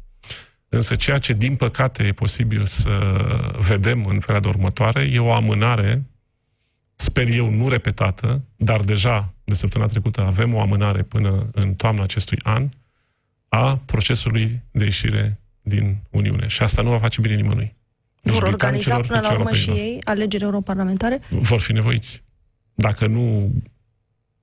Însă 0.70 0.96
ceea 0.96 1.18
ce, 1.18 1.34
din 1.34 1.56
păcate, 1.56 2.04
e 2.04 2.12
posibil 2.12 2.66
să 2.66 2.90
vedem 3.60 4.04
în 4.06 4.20
perioada 4.20 4.48
următoare 4.48 5.02
e 5.02 5.20
o 5.20 5.34
amânare 5.34 6.04
sper 6.96 7.30
eu, 7.30 7.50
nu 7.50 7.70
repetată, 7.70 8.42
dar 8.56 8.82
deja 8.82 9.34
de 9.50 9.56
săptămâna 9.56 9.90
trecută 9.90 10.22
avem 10.22 10.54
o 10.54 10.62
amânare 10.62 11.04
până 11.04 11.50
în 11.52 11.74
toamna 11.74 12.04
acestui 12.04 12.38
an 12.44 12.70
a 13.48 13.82
procesului 13.86 14.62
de 14.72 14.84
ieșire 14.84 15.40
din 15.62 15.98
Uniune. 16.10 16.48
Și 16.48 16.62
asta 16.62 16.82
nu 16.82 16.90
va 16.90 17.00
face 17.00 17.22
bine 17.22 17.36
nimănui. 17.36 17.76
Nici 18.22 18.34
Vor 18.34 18.44
organiza 18.44 18.98
britanicilor, 18.98 19.06
până 19.06 19.20
nici 19.20 19.28
la 19.30 19.34
urmă 19.34 19.54
și 19.54 19.70
europenilor. 19.70 19.96
ei 19.96 20.02
alegeri 20.04 20.44
europarlamentare? 20.44 21.22
Vor 21.30 21.60
fi 21.60 21.72
nevoiți. 21.72 22.24
Dacă 22.74 23.08
nu 23.08 23.52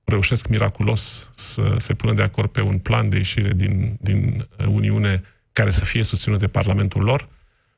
reușesc 0.03 0.47
miraculos 0.47 1.31
să 1.33 1.73
se 1.77 1.93
pună 1.93 2.13
de 2.13 2.21
acord 2.21 2.49
pe 2.49 2.61
un 2.61 2.79
plan 2.79 3.09
de 3.09 3.17
ieșire 3.17 3.53
din, 3.53 3.97
din 4.01 4.47
Uniune 4.67 5.23
care 5.53 5.71
să 5.71 5.85
fie 5.85 6.03
susținut 6.03 6.39
de 6.39 6.47
Parlamentul 6.47 7.03
lor, 7.03 7.29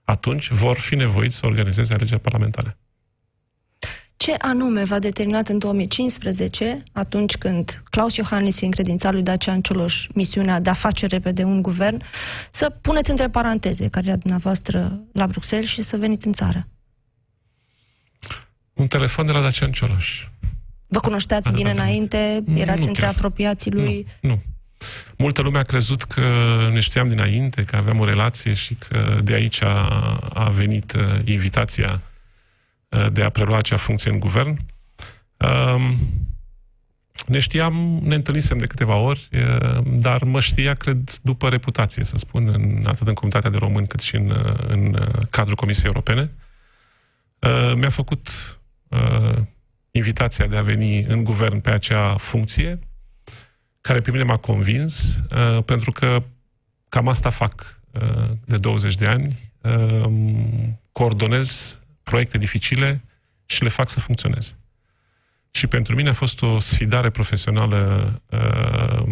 atunci 0.04 0.50
vor 0.50 0.78
fi 0.78 0.96
nevoiți 0.96 1.36
să 1.36 1.46
organizeze 1.46 1.94
alegeri 1.94 2.22
parlamentare. 2.22 2.78
Ce 4.26 4.36
anume 4.38 4.84
v-a 4.84 5.00
determinat 5.00 5.48
în 5.48 5.58
2015, 5.58 6.84
atunci 6.92 7.38
când 7.38 7.84
Claus 7.90 8.16
Iohannis 8.16 8.62
încredința 8.62 9.12
lui 9.12 9.22
Dacian 9.22 9.62
Cioloș 9.62 10.08
misiunea 10.14 10.60
de 10.60 10.70
a 10.70 10.74
face 10.74 11.06
repede 11.06 11.44
un 11.44 11.62
guvern, 11.62 12.02
să 12.52 12.70
puneți 12.82 13.10
între 13.10 13.30
paranteze 13.30 13.88
cariera 13.88 14.16
dumneavoastră 14.18 15.02
la 15.14 15.28
Bruxelles 15.28 15.70
și 15.70 15.82
să 15.82 15.98
veniți 15.98 16.28
în 16.28 16.34
țară? 16.34 16.68
Un 18.74 18.88
telefon 18.88 19.26
de 19.26 19.32
la 19.32 19.42
Dacian 19.42 19.72
Cioloș. 19.72 20.28
Vă 20.88 21.00
cunoșteați 21.00 21.52
bine 21.52 21.70
Adevărat. 21.70 21.88
înainte? 21.88 22.44
Nu 22.46 22.60
Erați 22.60 22.88
între 22.88 23.06
chiar. 23.06 23.14
apropiații 23.16 23.72
lui? 23.72 24.06
Nu, 24.22 24.30
nu. 24.30 24.42
Multă 25.18 25.42
lume 25.42 25.58
a 25.58 25.64
crezut 25.64 26.04
că 26.04 26.22
ne 26.74 26.80
știam 26.80 27.08
dinainte, 27.08 27.62
că 27.62 27.76
aveam 27.76 28.00
o 28.00 28.06
relație 28.06 28.54
și 28.54 28.76
că 28.88 29.20
de 29.24 29.34
aici 29.34 29.62
a, 29.62 29.88
a 30.34 30.50
venit 30.50 30.94
uh, 30.94 31.02
invitația 31.24 31.92
uh, 31.92 32.09
de 33.12 33.24
a 33.24 33.30
prelua 33.30 33.58
acea 33.58 33.78
funcție 33.78 34.12
în 34.12 34.20
guvern. 34.20 34.66
Um, 35.38 35.98
Ne 37.28 37.40
știam, 37.40 38.00
ne 38.04 38.16
întâlnisem 38.16 38.58
de 38.58 38.66
câteva 38.66 38.96
ori, 38.96 39.30
dar 39.84 40.24
mă 40.24 40.40
știa, 40.40 40.74
cred, 40.74 41.20
după 41.22 41.50
reputație, 41.50 42.04
să 42.04 42.18
spun, 42.18 42.48
în, 42.48 42.86
atât 42.88 43.08
în 43.08 43.14
comunitatea 43.14 43.50
de 43.50 43.58
români 43.58 43.88
cât 43.88 44.00
și 44.00 44.16
în, 44.16 44.56
în 44.68 45.08
cadrul 45.30 45.56
Comisiei 45.56 45.92
Europene. 45.94 46.32
Mi-a 47.76 47.90
făcut 47.90 48.30
invitația 49.92 50.48
de 50.48 50.58
a 50.58 50.62
veni 50.62 51.02
în 51.02 51.24
guvern 51.24 51.60
pe 51.60 51.70
acea 51.70 52.18
funcție, 52.18 52.80
care 53.82 54.00
pe 54.00 54.12
mine 54.12 54.24
m-a 54.24 54.38
convins, 54.38 55.24
pentru 55.66 55.92
că 55.92 56.24
cam 56.90 57.08
asta 57.08 57.30
fac 57.30 57.80
de 58.46 58.58
20 58.58 58.96
de 58.96 59.06
ani. 59.06 59.52
Coordonez 60.92 61.80
proiecte 62.10 62.38
dificile 62.38 63.02
și 63.46 63.64
le 63.64 63.70
fac 63.70 63.90
să 63.90 64.00
funcționeze. 64.00 64.58
Și 65.52 65.68
pentru 65.68 65.96
mine 65.96 66.10
a 66.10 66.14
fost 66.14 66.42
o 66.42 66.60
sfidare 66.60 67.10
profesională 67.10 67.80
uh, 68.30 69.04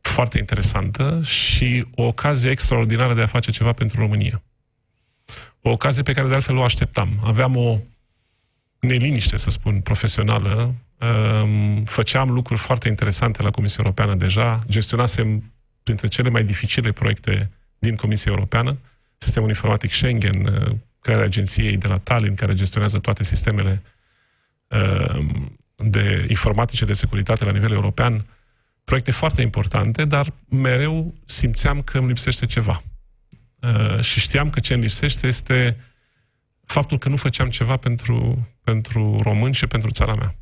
foarte 0.00 0.38
interesantă 0.38 1.20
și 1.24 1.86
o 1.94 2.02
ocazie 2.02 2.50
extraordinară 2.50 3.14
de 3.14 3.22
a 3.22 3.26
face 3.26 3.50
ceva 3.50 3.72
pentru 3.72 4.00
România. 4.00 4.42
O 5.60 5.70
ocazie 5.70 6.02
pe 6.02 6.12
care 6.12 6.28
de 6.28 6.34
altfel 6.34 6.56
o 6.56 6.62
așteptam. 6.62 7.20
Aveam 7.24 7.56
o 7.56 7.78
neliniște, 8.80 9.36
să 9.36 9.50
spun, 9.50 9.80
profesională. 9.80 10.74
Uh, 11.00 11.82
făceam 11.84 12.30
lucruri 12.30 12.60
foarte 12.60 12.88
interesante 12.88 13.42
la 13.42 13.50
Comisia 13.50 13.82
Europeană 13.84 14.14
deja. 14.14 14.60
Gestionasem 14.68 15.52
printre 15.82 16.08
cele 16.08 16.30
mai 16.30 16.44
dificile 16.44 16.92
proiecte 16.92 17.50
din 17.78 17.96
Comisia 17.96 18.30
Europeană, 18.30 18.78
sistemul 19.18 19.48
informatic 19.48 19.92
Schengen, 19.92 20.46
uh, 20.46 20.76
crearea 21.00 21.24
agenției 21.24 21.76
de 21.76 21.88
la 21.88 21.98
Tallinn, 21.98 22.34
care 22.34 22.54
gestionează 22.54 22.98
toate 22.98 23.22
sistemele 23.22 23.82
uh, 23.84 23.90
Ehm, 24.68 25.58
de 25.76 26.24
informatice 26.28 26.84
de 26.84 26.92
securitate 26.92 27.44
la 27.44 27.50
nivel 27.50 27.72
european, 27.72 28.26
proiecte 28.84 29.10
foarte 29.10 29.42
importante, 29.42 30.04
dar 30.04 30.32
mereu 30.48 31.14
simțeam 31.24 31.82
că 31.82 31.98
îmi 31.98 32.06
lipsește 32.06 32.46
ceva. 32.46 32.82
Ehm, 33.60 34.00
și 34.00 34.20
știam 34.20 34.50
că 34.50 34.60
ce 34.60 34.74
îmi 34.74 34.82
lipsește 34.82 35.26
este 35.26 35.76
faptul 36.64 36.98
că 36.98 37.08
nu 37.08 37.16
făceam 37.16 37.48
ceva 37.48 37.76
pentru, 37.76 38.48
pentru 38.62 39.18
români 39.22 39.54
și 39.54 39.66
pentru 39.66 39.90
țara 39.90 40.14
mea. 40.14 40.34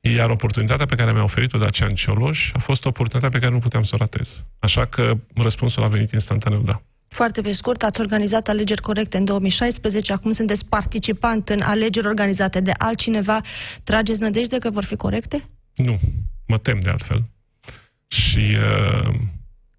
Iar 0.00 0.30
oportunitatea 0.30 0.86
pe 0.86 0.94
care 0.94 1.12
mi-a 1.12 1.22
oferit-o 1.22 1.58
Dacian 1.58 1.94
Cioloș 1.94 2.50
a 2.52 2.58
fost 2.58 2.84
o 2.84 2.88
oportunitate 2.88 3.32
pe 3.32 3.42
care 3.42 3.52
nu 3.52 3.58
puteam 3.58 3.82
să 3.82 3.94
o 3.94 3.98
ratez. 3.98 4.44
Așa 4.58 4.84
că 4.84 5.16
răspunsul 5.34 5.82
a 5.82 5.88
venit 5.88 6.10
instantaneu 6.10 6.60
da. 6.60 6.82
Foarte 7.14 7.40
pe 7.40 7.52
scurt, 7.52 7.82
ați 7.82 8.00
organizat 8.00 8.48
alegeri 8.48 8.80
corecte 8.80 9.16
în 9.16 9.24
2016, 9.24 10.12
acum 10.12 10.32
sunteți 10.32 10.68
participant 10.68 11.48
în 11.48 11.60
alegeri 11.60 12.06
organizate 12.06 12.60
de 12.60 12.72
altcineva. 12.78 13.40
Trageți 13.84 14.20
nădejde 14.20 14.58
că 14.58 14.70
vor 14.70 14.84
fi 14.84 14.96
corecte? 14.96 15.48
Nu, 15.74 15.98
mă 16.46 16.58
tem 16.58 16.78
de 16.78 16.90
altfel. 16.90 17.24
Și 18.06 18.38
uh, 18.38 19.14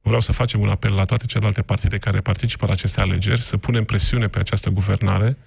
vreau 0.02 0.22
să 0.22 0.32
facem 0.32 0.60
un 0.60 0.70
apel 0.70 0.94
la 0.94 1.06
toate 1.06 1.26
celelalte 1.26 1.62
partide 1.62 1.98
care 1.98 2.22
participă 2.22 2.66
la 2.66 2.74
aceste 2.74 3.02
alegeri, 3.02 3.42
să 3.42 3.58
punem 3.58 3.84
presiune 3.84 4.28
pe 4.28 4.40
această 4.40 4.70
guvernare, 4.70 5.38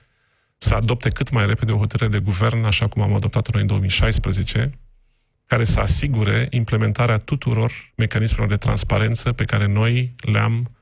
să 0.56 0.74
adopte 0.74 1.10
cât 1.10 1.30
mai 1.30 1.46
repede 1.46 1.72
o 1.72 1.78
hotărâre 1.78 2.10
de 2.10 2.18
guvern, 2.18 2.64
așa 2.64 2.88
cum 2.88 3.02
am 3.02 3.14
adoptat-o 3.14 3.50
noi 3.52 3.60
în 3.60 3.68
2016, 3.68 4.78
care 5.46 5.64
să 5.64 5.80
asigure 5.80 6.46
implementarea 6.50 7.18
tuturor 7.18 7.72
mecanismelor 7.96 8.48
de 8.48 8.56
transparență 8.56 9.32
pe 9.32 9.44
care 9.44 9.66
noi 9.66 10.14
le-am 10.16 10.54
Uh, 10.54 10.77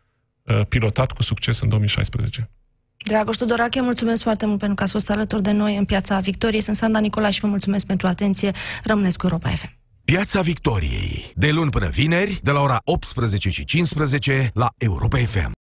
pilotat 0.69 1.13
cu 1.13 1.23
succes 1.23 1.61
în 1.61 1.69
2016. 1.69 2.51
Dragoș 2.97 3.37
Tudorache, 3.37 3.81
mulțumesc 3.81 4.23
foarte 4.23 4.47
mult 4.47 4.59
pentru 4.59 4.77
că 4.77 4.83
ați 4.83 4.93
fost 4.93 5.11
alături 5.11 5.43
de 5.43 5.51
noi 5.51 5.77
în 5.77 5.85
Piața 5.85 6.19
Victoriei. 6.19 6.61
Sunt 6.61 6.77
Sanda 6.77 6.99
Nicola 6.99 7.31
și 7.31 7.41
vă 7.41 7.47
mulțumesc 7.47 7.87
pentru 7.87 8.07
atenție. 8.07 8.51
Rămâneți 8.85 9.19
cu 9.19 9.27
Europa 9.27 9.49
FM. 9.49 9.79
Piața 10.05 10.41
Victoriei. 10.41 11.33
De 11.35 11.51
luni 11.51 11.71
până 11.71 11.89
vineri, 11.89 12.41
de 12.43 12.51
la 12.51 12.61
ora 12.61 12.79
18 12.85 13.51
și 13.51 13.65
15 13.65 14.51
la 14.55 14.69
Europa 14.79 15.17
FM. 15.17 15.57